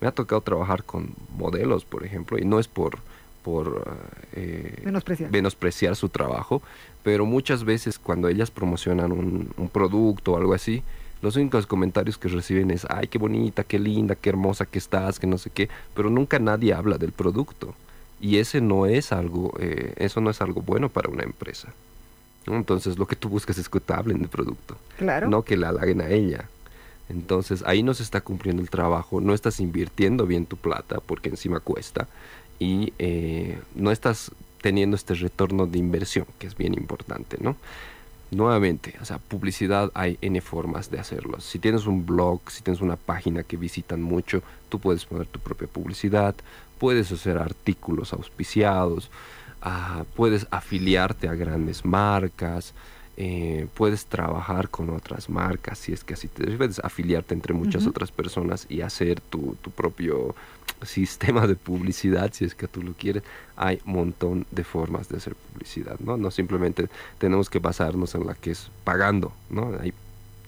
Me 0.00 0.06
ha 0.06 0.12
tocado 0.12 0.40
trabajar 0.40 0.84
con 0.84 1.14
modelos, 1.36 1.84
por 1.84 2.04
ejemplo, 2.04 2.38
y 2.38 2.44
no 2.44 2.60
es 2.60 2.68
por 2.68 2.98
por 3.42 3.96
eh, 4.34 4.82
menospreciar. 4.84 5.30
menospreciar. 5.30 5.96
su 5.96 6.10
trabajo, 6.10 6.60
pero 7.02 7.24
muchas 7.24 7.64
veces 7.64 7.98
cuando 7.98 8.28
ellas 8.28 8.50
promocionan 8.50 9.10
un, 9.10 9.50
un, 9.56 9.68
producto 9.68 10.32
o 10.32 10.36
algo 10.36 10.52
así, 10.52 10.82
los 11.22 11.36
únicos 11.36 11.66
comentarios 11.66 12.18
que 12.18 12.28
reciben 12.28 12.70
es, 12.70 12.86
ay, 12.88 13.08
qué 13.08 13.18
bonita, 13.18 13.64
qué 13.64 13.78
linda, 13.78 14.14
qué 14.14 14.30
hermosa 14.30 14.66
que 14.66 14.78
estás, 14.78 15.18
que 15.18 15.26
no 15.26 15.38
sé 15.38 15.50
qué, 15.50 15.68
pero 15.94 16.10
nunca 16.10 16.38
nadie 16.38 16.72
habla 16.72 16.98
del 16.98 17.12
producto. 17.12 17.74
Y 18.20 18.38
ese 18.38 18.60
no 18.60 18.86
es 18.86 19.12
algo, 19.12 19.54
eh, 19.60 19.94
eso 19.96 20.20
no 20.20 20.30
es 20.30 20.40
algo 20.40 20.62
bueno 20.62 20.88
para 20.88 21.08
una 21.08 21.24
empresa. 21.24 21.72
Entonces 22.46 22.98
lo 22.98 23.06
que 23.06 23.16
tú 23.16 23.28
buscas 23.28 23.58
es 23.58 23.68
que 23.68 23.80
te 23.80 23.92
hablen 23.92 24.18
del 24.18 24.28
producto, 24.28 24.76
claro. 24.96 25.28
no 25.28 25.42
que 25.42 25.56
la 25.56 25.68
halaguen 25.68 26.00
a 26.00 26.08
ella. 26.08 26.48
Entonces 27.08 27.62
ahí 27.66 27.82
no 27.82 27.94
se 27.94 28.02
está 28.02 28.20
cumpliendo 28.20 28.62
el 28.62 28.70
trabajo, 28.70 29.20
no 29.20 29.34
estás 29.34 29.60
invirtiendo 29.60 30.26
bien 30.26 30.46
tu 30.46 30.56
plata 30.56 31.00
porque 31.04 31.28
encima 31.30 31.60
cuesta 31.60 32.06
y 32.58 32.92
eh, 32.98 33.58
no 33.74 33.90
estás 33.90 34.32
teniendo 34.60 34.96
este 34.96 35.14
retorno 35.14 35.66
de 35.66 35.78
inversión, 35.78 36.26
que 36.38 36.46
es 36.46 36.56
bien 36.56 36.74
importante, 36.74 37.38
¿no? 37.40 37.56
Nuevamente, 38.30 38.94
o 39.00 39.04
sea, 39.06 39.18
publicidad 39.18 39.90
hay 39.94 40.18
N 40.20 40.40
formas 40.42 40.90
de 40.90 40.98
hacerlo. 40.98 41.40
Si 41.40 41.58
tienes 41.58 41.86
un 41.86 42.04
blog, 42.04 42.40
si 42.48 42.62
tienes 42.62 42.82
una 42.82 42.96
página 42.96 43.42
que 43.42 43.56
visitan 43.56 44.02
mucho, 44.02 44.42
tú 44.68 44.78
puedes 44.78 45.06
poner 45.06 45.26
tu 45.26 45.38
propia 45.40 45.66
publicidad, 45.66 46.34
puedes 46.78 47.10
hacer 47.10 47.38
artículos 47.38 48.12
auspiciados, 48.12 49.10
ah, 49.62 50.04
puedes 50.14 50.46
afiliarte 50.50 51.26
a 51.28 51.34
grandes 51.34 51.86
marcas, 51.86 52.74
eh, 53.16 53.66
puedes 53.74 54.04
trabajar 54.06 54.68
con 54.68 54.90
otras 54.90 55.30
marcas, 55.30 55.78
si 55.78 55.92
es 55.92 56.04
que 56.04 56.14
así 56.14 56.28
te 56.28 56.44
puedes 56.56 56.78
afiliarte 56.80 57.34
entre 57.34 57.54
muchas 57.54 57.86
otras 57.86 58.12
personas 58.12 58.66
y 58.68 58.82
hacer 58.82 59.20
tu, 59.20 59.56
tu 59.62 59.70
propio 59.70 60.36
sistema 60.82 61.46
de 61.46 61.56
publicidad, 61.56 62.32
si 62.32 62.44
es 62.44 62.54
que 62.54 62.68
tú 62.68 62.82
lo 62.82 62.92
quieres, 62.92 63.22
hay 63.56 63.80
un 63.86 63.92
montón 63.94 64.46
de 64.50 64.64
formas 64.64 65.08
de 65.08 65.16
hacer 65.16 65.34
publicidad, 65.34 65.98
¿no? 66.00 66.16
No 66.16 66.30
simplemente 66.30 66.88
tenemos 67.18 67.50
que 67.50 67.58
basarnos 67.58 68.14
en 68.14 68.26
la 68.26 68.34
que 68.34 68.52
es 68.52 68.70
pagando, 68.84 69.32
¿no? 69.50 69.72
Hay 69.80 69.92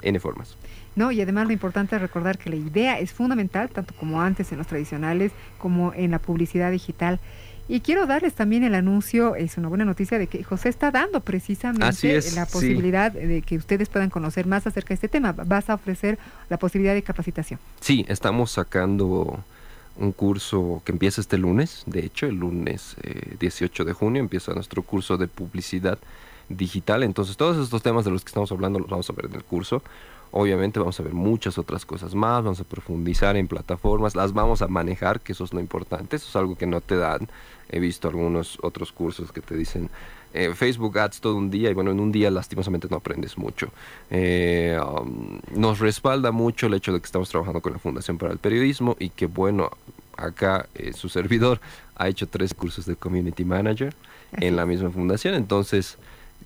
N 0.03 0.19
formas. 0.21 0.57
No, 0.97 1.13
y 1.13 1.21
además 1.21 1.47
lo 1.47 1.53
importante 1.53 1.97
es 1.97 2.03
recordar 2.03 2.39
que 2.39 2.51
la 2.51 2.57
idea 2.57 2.99
es 2.99 3.13
fundamental, 3.13 3.69
tanto 3.71 3.95
como 3.95 4.21
antes 4.21 4.51
en 4.53 4.59
los 4.59 4.67
tradicionales, 4.67 5.33
como 5.59 5.93
en 5.95 6.11
la 6.11 6.19
publicidad 6.19 6.71
digital. 6.71 7.21
Y 7.69 7.81
quiero 7.81 8.07
darles 8.07 8.35
también 8.35 8.65
el 8.65 8.75
anuncio, 8.75 9.37
es 9.37 9.57
una 9.57 9.69
buena 9.69 9.85
noticia 9.85 10.19
de 10.19 10.27
que 10.27 10.43
José 10.43 10.69
está 10.69 10.91
dando 10.91 11.21
precisamente 11.21 12.21
la 12.35 12.45
posibilidad 12.47 13.13
de 13.13 13.43
que 13.43 13.57
ustedes 13.57 13.89
puedan 13.89 14.11
conocer 14.11 14.47
más 14.47 14.67
acerca 14.67 14.89
de 14.89 14.95
este 14.95 15.09
tema. 15.09 15.31
Vas 15.31 15.71
a 15.71 15.75
ofrecer 15.75 16.19
la 16.49 16.59
posibilidad 16.59 16.95
de 16.95 17.03
capacitación. 17.03 17.61
Sí, 17.81 18.05
estamos 18.09 18.51
sacando 18.51 19.45
un 19.97 20.13
curso 20.13 20.83
que 20.85 20.93
empieza 20.93 21.21
este 21.21 21.39
lunes, 21.39 21.83
de 21.87 22.05
hecho, 22.05 22.27
el 22.27 22.37
lunes 22.37 22.97
18 23.39 23.83
eh, 23.83 23.87
de 23.87 23.93
junio 23.93 24.21
empieza 24.21 24.55
nuestro 24.55 24.83
curso 24.83 25.17
de 25.17 25.29
publicidad 25.29 25.99
digital. 26.49 27.03
Entonces, 27.03 27.37
todos 27.37 27.57
estos 27.59 27.83
temas 27.83 28.05
de 28.05 28.11
los 28.11 28.25
que 28.25 28.29
estamos 28.29 28.51
hablando 28.53 28.79
los 28.79 28.89
vamos 28.89 29.09
a 29.09 29.13
ver 29.13 29.27
en 29.27 29.35
el 29.35 29.45
curso. 29.45 29.83
Obviamente 30.33 30.79
vamos 30.79 30.99
a 31.01 31.03
ver 31.03 31.13
muchas 31.13 31.59
otras 31.59 31.85
cosas 31.85 32.15
más, 32.15 32.45
vamos 32.45 32.61
a 32.61 32.65
profundizar 32.65 33.37
en 33.37 33.49
plataformas, 33.49 34.15
las 34.15 34.33
vamos 34.33 34.63
a 34.63 34.69
manejar, 34.69 35.21
que 35.21 35.33
eso 35.33 35.43
es 35.43 35.53
lo 35.53 35.59
importante, 35.59 36.17
eso 36.17 36.29
es 36.29 36.37
algo 36.37 36.57
que 36.57 36.67
no 36.67 36.81
te 36.81 36.97
dan. 36.97 37.29
He 37.69 37.81
visto 37.81 38.09
algunos 38.09 38.59
otros 38.63 38.93
cursos 38.93 39.33
que 39.33 39.41
te 39.41 39.57
dicen 39.57 39.91
eh, 40.33 40.53
Facebook 40.55 40.99
Ads 40.99 41.21
todo 41.21 41.37
un 41.37 41.51
día 41.51 41.71
y 41.71 41.75
bueno, 41.75 41.91
en 41.91 42.01
un 42.01 42.13
día 42.13 42.31
lastimosamente 42.31 42.89
no 42.91 42.97
aprendes 42.97 43.37
mucho. 43.37 43.71
Eh, 44.11 44.79
um, 44.81 45.41
nos 45.55 45.79
respalda 45.79 46.31
mucho 46.31 46.67
el 46.67 46.75
hecho 46.75 46.93
de 46.93 47.01
que 47.01 47.07
estamos 47.07 47.29
trabajando 47.29 47.61
con 47.61 47.73
la 47.73 47.79
Fundación 47.79 48.19
para 48.19 48.33
el 48.33 48.39
Periodismo 48.39 48.97
y 48.99 49.11
que 49.11 49.27
bueno, 49.27 49.71
acá 50.17 50.69
eh, 50.75 50.93
su 50.93 51.09
servidor 51.09 51.61
ha 51.97 52.09
hecho 52.09 52.29
tres 52.29 52.55
cursos 52.55 52.87
de 52.87 52.97
Community 52.97 53.45
Manager 53.45 53.95
en 54.33 54.57
la 54.57 54.65
misma 54.65 54.91
fundación, 54.91 55.35
entonces 55.35 55.99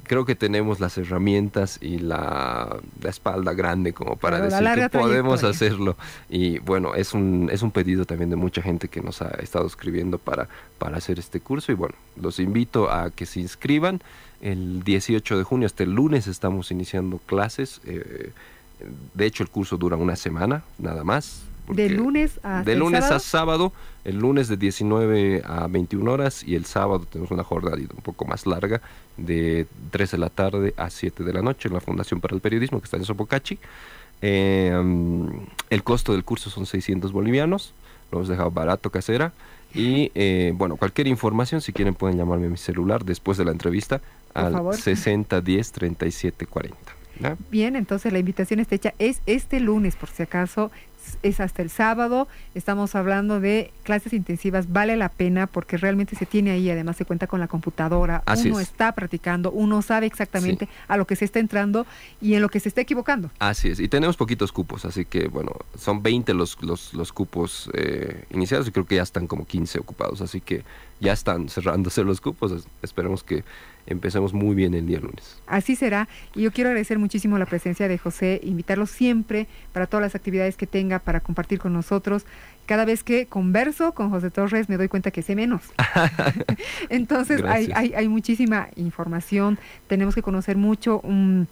creo 0.04 0.24
que 0.24 0.34
tenemos 0.34 0.80
las 0.80 0.96
herramientas 0.98 1.78
y 1.80 1.98
la, 1.98 2.76
espalda 3.04 3.52
grande 3.52 3.92
como 3.92 4.16
para 4.16 4.40
decir 4.40 4.66
que 4.74 4.88
podemos 4.88 5.44
hacerlo. 5.44 5.96
Y 6.28 6.58
bueno, 6.60 6.94
es 6.94 7.14
un, 7.14 7.48
es 7.52 7.62
un 7.62 7.70
pedido 7.70 8.04
también 8.04 8.30
de 8.30 8.36
mucha 8.36 8.62
gente 8.62 8.88
que 8.88 9.00
nos 9.00 9.22
ha 9.22 9.30
estado 9.42 9.66
escribiendo 9.66 10.18
para, 10.18 10.48
para 10.78 10.96
hacer 10.98 11.18
este 11.18 11.40
curso. 11.40 11.72
Y 11.72 11.74
bueno, 11.74 11.94
los 12.20 12.38
invito 12.38 12.90
a 12.90 13.10
que 13.10 13.26
se 13.26 13.40
inscriban. 13.40 14.00
El 14.40 14.82
18 14.84 15.38
de 15.38 15.44
junio, 15.44 15.66
hasta 15.66 15.84
el 15.84 15.92
lunes, 15.92 16.26
estamos 16.26 16.70
iniciando 16.70 17.18
clases. 17.18 17.80
Eh, 17.84 18.30
de 19.14 19.26
hecho, 19.26 19.42
el 19.42 19.48
curso 19.48 19.76
dura 19.76 19.96
una 19.96 20.16
semana, 20.16 20.62
nada 20.78 21.04
más. 21.04 21.42
De 21.68 21.88
lunes 21.88 22.40
a 22.42 22.62
De 22.62 22.76
lunes 22.76 23.00
sábado? 23.00 23.16
a 23.16 23.20
sábado, 23.20 23.72
el 24.04 24.18
lunes 24.18 24.48
de 24.48 24.56
19 24.56 25.42
a 25.44 25.66
21 25.66 26.10
horas 26.12 26.42
y 26.44 26.54
el 26.56 26.66
sábado 26.66 27.06
tenemos 27.10 27.30
una 27.30 27.44
jornada 27.44 27.76
un 27.76 28.02
poco 28.02 28.24
más 28.26 28.46
larga 28.46 28.80
de 29.16 29.66
3 29.90 30.10
de 30.10 30.18
la 30.18 30.28
tarde 30.30 30.74
a 30.76 30.90
7 30.90 31.24
de 31.24 31.32
la 31.32 31.42
noche 31.42 31.68
en 31.68 31.74
la 31.74 31.80
Fundación 31.80 32.20
para 32.20 32.34
el 32.34 32.40
Periodismo 32.40 32.80
que 32.80 32.84
está 32.84 32.96
en 32.96 33.04
Sopocachi. 33.04 33.58
Eh, 34.22 34.72
el 35.70 35.82
costo 35.82 36.12
del 36.12 36.24
curso 36.24 36.50
son 36.50 36.66
600 36.66 37.12
bolivianos, 37.12 37.72
lo 38.10 38.18
hemos 38.18 38.28
dejado 38.28 38.50
barato 38.50 38.90
casera. 38.90 39.32
Y 39.74 40.12
eh, 40.14 40.52
bueno, 40.54 40.76
cualquier 40.76 41.08
información, 41.08 41.60
si 41.60 41.72
quieren 41.72 41.94
pueden 41.94 42.16
llamarme 42.16 42.46
a 42.46 42.50
mi 42.50 42.56
celular 42.56 43.04
después 43.04 43.36
de 43.38 43.44
la 43.44 43.50
entrevista 43.50 44.00
al 44.32 44.72
6010 44.72 45.72
3740. 45.72 46.76
Bien, 47.50 47.76
entonces 47.76 48.12
la 48.12 48.18
invitación 48.18 48.60
está 48.60 48.74
hecha. 48.74 48.94
Es 48.98 49.20
este 49.26 49.60
lunes, 49.60 49.96
por 49.96 50.08
si 50.08 50.22
acaso, 50.22 50.70
es 51.22 51.40
hasta 51.40 51.62
el 51.62 51.70
sábado. 51.70 52.28
Estamos 52.54 52.94
hablando 52.94 53.40
de 53.40 53.72
clases 53.82 54.12
intensivas. 54.12 54.72
Vale 54.72 54.96
la 54.96 55.08
pena 55.08 55.46
porque 55.46 55.76
realmente 55.76 56.16
se 56.16 56.26
tiene 56.26 56.50
ahí, 56.50 56.70
además 56.70 56.96
se 56.96 57.04
cuenta 57.04 57.26
con 57.26 57.40
la 57.40 57.48
computadora. 57.48 58.22
uno 58.26 58.60
está 58.60 58.92
practicando, 58.92 59.50
uno 59.50 59.82
sabe 59.82 60.06
exactamente 60.06 60.68
a 60.88 60.96
lo 60.96 61.06
que 61.06 61.16
se 61.16 61.24
está 61.24 61.38
entrando 61.38 61.86
y 62.20 62.34
en 62.34 62.42
lo 62.42 62.48
que 62.48 62.60
se 62.60 62.68
está 62.68 62.80
equivocando. 62.80 63.30
Así 63.38 63.68
es. 63.68 63.80
Y 63.80 63.88
tenemos 63.88 64.16
poquitos 64.16 64.52
cupos, 64.52 64.84
así 64.84 65.04
que 65.04 65.28
bueno, 65.28 65.52
son 65.76 66.02
20 66.02 66.34
los, 66.34 66.60
los, 66.62 66.94
los 66.94 67.12
cupos 67.12 67.70
eh, 67.74 68.24
iniciados 68.30 68.68
y 68.68 68.72
creo 68.72 68.86
que 68.86 68.96
ya 68.96 69.02
están 69.02 69.26
como 69.26 69.46
15 69.46 69.78
ocupados. 69.80 70.20
Así 70.20 70.40
que 70.40 70.64
ya 71.00 71.12
están 71.12 71.48
cerrándose 71.48 72.04
los 72.04 72.20
cupos. 72.20 72.66
Esperemos 72.82 73.22
que 73.22 73.44
empecemos 73.86 74.32
muy 74.32 74.54
bien 74.54 74.74
el 74.74 74.86
día 74.86 75.00
lunes. 75.00 75.40
Así 75.46 75.76
será. 75.76 76.08
Y 76.34 76.42
yo 76.42 76.52
quiero 76.52 76.70
agradecer 76.70 76.98
muchísimo 76.98 77.38
la 77.38 77.46
presencia 77.46 77.88
de 77.88 77.98
José, 77.98 78.40
invitarlo 78.42 78.86
siempre 78.86 79.46
para 79.72 79.86
todas 79.86 80.02
las 80.02 80.14
actividades 80.14 80.56
que 80.56 80.66
tenga 80.66 80.98
para 80.98 81.20
compartir 81.20 81.58
con 81.58 81.72
nosotros. 81.72 82.26
Cada 82.66 82.84
vez 82.84 83.04
que 83.04 83.26
converso 83.26 83.92
con 83.92 84.10
José 84.10 84.30
Torres 84.30 84.68
me 84.68 84.76
doy 84.76 84.88
cuenta 84.88 85.10
que 85.10 85.22
sé 85.22 85.36
menos. 85.36 85.62
Entonces 86.88 87.42
hay, 87.44 87.70
hay, 87.74 87.92
hay, 87.94 88.08
muchísima 88.08 88.68
información, 88.76 89.58
tenemos 89.86 90.14
que 90.14 90.22
conocer 90.22 90.56
mucho. 90.56 91.00
un 91.00 91.48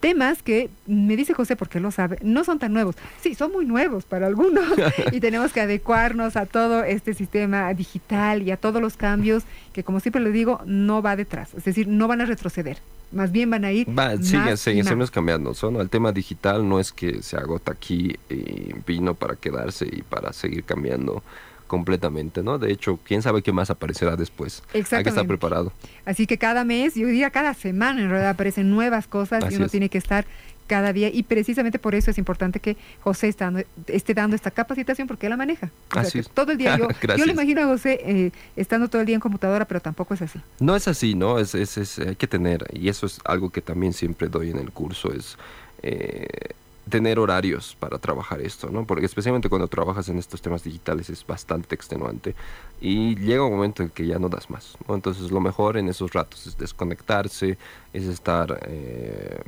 temas 0.00 0.42
que 0.42 0.70
me 0.86 1.16
dice 1.16 1.34
José, 1.34 1.56
porque 1.56 1.80
lo 1.80 1.90
sabe, 1.90 2.18
no 2.22 2.44
son 2.44 2.58
tan 2.58 2.72
nuevos. 2.72 2.96
Sí, 3.20 3.34
son 3.34 3.52
muy 3.52 3.66
nuevos 3.66 4.04
para 4.04 4.26
algunos 4.26 4.64
y 5.12 5.20
tenemos 5.20 5.52
que 5.52 5.60
adecuarnos 5.60 6.36
a 6.36 6.46
todo 6.46 6.84
este 6.84 7.14
sistema 7.14 7.72
digital 7.74 8.42
y 8.42 8.50
a 8.50 8.56
todos 8.56 8.80
los 8.80 8.96
cambios 8.96 9.44
que, 9.72 9.84
como 9.84 10.00
siempre 10.00 10.22
le 10.22 10.30
digo, 10.30 10.60
no 10.66 11.02
va 11.02 11.16
detrás. 11.16 11.54
Es 11.54 11.64
decir, 11.64 11.88
no 11.88 12.08
van 12.08 12.20
a 12.20 12.24
retroceder. 12.24 12.78
Más 13.10 13.32
bien 13.32 13.48
van 13.48 13.64
a 13.64 13.72
ir. 13.72 13.88
Va, 13.88 14.16
siguen, 14.18 14.56
siguen, 14.58 15.06
cambiando. 15.06 15.54
¿no? 15.70 15.80
El 15.80 15.88
tema 15.88 16.12
digital 16.12 16.68
no 16.68 16.78
es 16.78 16.92
que 16.92 17.22
se 17.22 17.36
agota 17.36 17.72
aquí 17.72 18.16
y 18.28 18.74
vino 18.86 19.14
para 19.14 19.34
quedarse 19.36 19.86
y 19.90 20.02
para 20.02 20.32
seguir 20.32 20.64
cambiando 20.64 21.22
completamente, 21.68 22.42
¿no? 22.42 22.58
De 22.58 22.72
hecho, 22.72 22.98
quién 23.04 23.22
sabe 23.22 23.42
qué 23.42 23.52
más 23.52 23.70
aparecerá 23.70 24.16
después. 24.16 24.64
Exactamente. 24.72 24.96
Hay 24.96 25.04
que 25.04 25.10
estar 25.10 25.26
preparado. 25.26 25.72
Así 26.04 26.26
que 26.26 26.38
cada 26.38 26.64
mes, 26.64 26.96
yo 26.96 27.06
diría 27.06 27.30
cada 27.30 27.54
semana 27.54 28.02
en 28.02 28.10
realidad 28.10 28.30
aparecen 28.30 28.70
nuevas 28.70 29.06
cosas 29.06 29.44
y 29.52 29.56
uno 29.56 29.68
tiene 29.68 29.88
que 29.88 29.98
estar 29.98 30.26
cada 30.68 30.92
día 30.92 31.08
y 31.08 31.22
precisamente 31.22 31.78
por 31.78 31.94
eso 31.94 32.10
es 32.10 32.18
importante 32.18 32.60
que 32.60 32.76
José 33.00 33.28
está, 33.28 33.52
esté 33.86 34.14
dando 34.14 34.36
esta 34.36 34.50
capacitación 34.50 35.08
porque 35.08 35.26
él 35.26 35.30
la 35.30 35.36
maneja. 35.36 35.70
así 35.90 36.20
es. 36.20 36.28
Todo 36.28 36.52
el 36.52 36.58
día. 36.58 36.76
Yo, 36.76 36.88
yo 37.16 37.24
le 37.24 37.32
imagino 37.32 37.62
a 37.62 37.66
José 37.66 38.00
eh, 38.04 38.30
estando 38.54 38.88
todo 38.88 39.00
el 39.00 39.06
día 39.06 39.14
en 39.14 39.20
computadora, 39.20 39.64
pero 39.64 39.80
tampoco 39.80 40.14
es 40.14 40.22
así. 40.22 40.40
No 40.60 40.76
es 40.76 40.86
así, 40.86 41.14
¿no? 41.14 41.38
Es, 41.38 41.54
es, 41.54 41.78
es, 41.78 41.98
hay 41.98 42.16
que 42.16 42.26
tener, 42.26 42.66
y 42.72 42.88
eso 42.88 43.06
es 43.06 43.18
algo 43.24 43.50
que 43.50 43.62
también 43.62 43.92
siempre 43.92 44.28
doy 44.28 44.50
en 44.50 44.58
el 44.58 44.70
curso, 44.70 45.12
es... 45.12 45.36
Eh, 45.82 46.26
tener 46.88 47.18
horarios 47.18 47.76
para 47.78 47.98
trabajar 47.98 48.40
esto, 48.40 48.70
¿no? 48.70 48.84
Porque 48.84 49.06
especialmente 49.06 49.48
cuando 49.48 49.68
trabajas 49.68 50.08
en 50.08 50.18
estos 50.18 50.42
temas 50.42 50.64
digitales 50.64 51.10
es 51.10 51.26
bastante 51.26 51.74
extenuante 51.74 52.34
y 52.80 53.16
llega 53.16 53.44
un 53.44 53.52
momento 53.52 53.82
en 53.82 53.90
que 53.90 54.06
ya 54.06 54.18
no 54.18 54.28
das 54.28 54.50
más, 54.50 54.76
¿no? 54.86 54.94
Entonces 54.94 55.30
lo 55.30 55.40
mejor 55.40 55.76
en 55.76 55.88
esos 55.88 56.12
ratos 56.12 56.46
es 56.46 56.58
desconectarse, 56.58 57.58
es 57.92 58.04
estar 58.04 58.60
eh, 58.66 59.40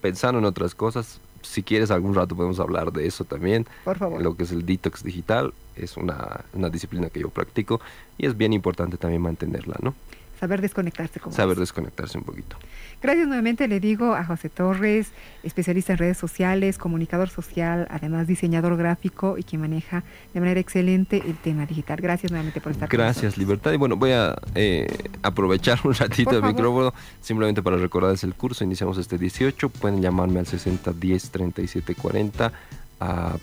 pensando 0.00 0.38
en 0.38 0.44
otras 0.44 0.74
cosas, 0.74 1.20
si 1.44 1.62
quieres 1.62 1.90
algún 1.90 2.14
rato 2.14 2.34
podemos 2.34 2.58
hablar 2.60 2.92
de 2.92 3.06
eso 3.06 3.24
también. 3.24 3.66
Por 3.84 3.98
favor. 3.98 4.22
Lo 4.22 4.36
que 4.36 4.44
es 4.44 4.52
el 4.52 4.64
detox 4.64 5.02
digital 5.02 5.52
es 5.76 5.96
una, 5.96 6.44
una 6.52 6.70
disciplina 6.70 7.10
que 7.10 7.20
yo 7.20 7.30
practico 7.30 7.80
y 8.18 8.26
es 8.26 8.36
bien 8.36 8.52
importante 8.52 8.96
también 8.96 9.22
mantenerla, 9.22 9.76
¿no? 9.80 9.94
Saber 10.40 10.60
desconectarse. 10.60 11.20
Como 11.20 11.34
Saber 11.34 11.58
desconectarse 11.58 12.18
un 12.18 12.24
poquito. 12.24 12.56
Gracias 13.02 13.26
nuevamente, 13.26 13.68
le 13.68 13.80
digo 13.80 14.14
a 14.14 14.24
José 14.24 14.48
Torres, 14.48 15.08
especialista 15.42 15.92
en 15.92 15.98
redes 15.98 16.16
sociales, 16.16 16.78
comunicador 16.78 17.28
social, 17.28 17.86
además 17.90 18.26
diseñador 18.26 18.76
gráfico 18.76 19.36
y 19.36 19.42
que 19.42 19.58
maneja 19.58 20.04
de 20.32 20.40
manera 20.40 20.60
excelente 20.60 21.22
el 21.26 21.36
tema 21.36 21.66
digital. 21.66 22.00
Gracias 22.00 22.32
nuevamente 22.32 22.60
por 22.60 22.72
estar 22.72 22.88
Gracias, 22.88 23.36
Libertad. 23.36 23.72
Y 23.72 23.76
bueno, 23.76 23.96
voy 23.96 24.12
a 24.12 24.34
eh, 24.54 24.86
aprovechar 25.22 25.80
un 25.84 25.94
ratito 25.94 26.30
el 26.30 26.42
micrófono 26.42 26.94
simplemente 27.20 27.62
para 27.62 27.76
recordarles 27.76 28.24
el 28.24 28.34
curso. 28.34 28.64
Iniciamos 28.64 28.98
este 28.98 29.18
18. 29.18 29.68
Pueden 29.68 30.00
llamarme 30.00 30.40
al 30.40 30.46
60 30.46 30.92
10 30.92 31.30
37 31.30 31.94
40 31.94 32.52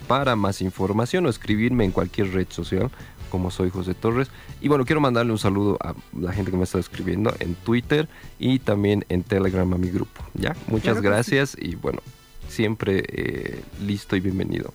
para 0.08 0.36
más 0.36 0.62
información 0.62 1.26
o 1.26 1.30
escribirme 1.30 1.86
en 1.86 1.92
cualquier 1.92 2.32
red 2.34 2.48
social 2.50 2.90
como 3.32 3.50
soy 3.50 3.70
José 3.70 3.96
Torres. 3.96 4.30
Y 4.60 4.68
bueno, 4.68 4.86
quiero 4.86 5.02
mandarle 5.02 5.32
un 5.32 5.40
saludo 5.40 5.78
a 5.82 5.96
la 6.20 6.34
gente 6.34 6.52
que 6.52 6.58
me 6.58 6.66
está 6.66 6.78
escribiendo 6.78 7.34
en 7.40 7.56
Twitter 7.56 8.08
y 8.38 8.60
también 8.60 9.06
en 9.10 9.24
Telegram 9.24 9.74
a 9.74 9.78
mi 9.78 9.90
grupo. 9.90 10.22
¿ya? 10.36 10.56
Muchas 10.68 11.02
gracias 11.02 11.58
y 11.60 11.76
bueno, 11.76 12.02
siempre 12.48 13.04
eh, 13.08 13.64
listo 13.82 14.16
y 14.16 14.20
bienvenido 14.20 14.74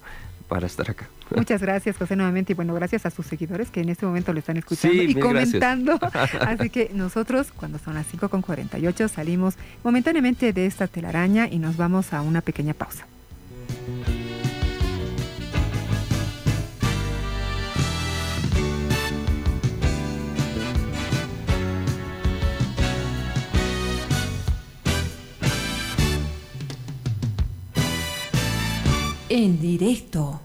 para 0.49 0.67
estar 0.67 0.91
acá. 0.91 1.09
Muchas 1.35 1.61
gracias, 1.67 1.97
José, 1.97 2.17
nuevamente. 2.17 2.53
Y 2.53 2.57
bueno, 2.57 2.75
gracias 2.75 3.07
a 3.07 3.11
sus 3.11 3.27
seguidores 3.27 3.71
que 3.71 3.81
en 3.81 3.91
este 3.91 4.07
momento 4.07 4.33
lo 4.33 4.39
están 4.39 4.57
escuchando 4.57 5.03
y 5.03 5.15
comentando. 5.15 5.99
Así 6.41 6.71
que 6.71 6.91
nosotros, 6.95 7.53
cuando 7.53 7.79
son 7.79 7.95
las 7.95 8.07
5.48, 8.13 9.09
salimos 9.09 9.55
momentáneamente 9.85 10.53
de 10.53 10.67
esta 10.67 10.87
telaraña 10.87 11.49
y 11.49 11.59
nos 11.59 11.77
vamos 11.77 12.13
a 12.13 12.23
una 12.23 12.41
pequeña 12.41 12.75
pausa. 12.75 13.07
En 29.29 29.61
directo. 29.61 30.41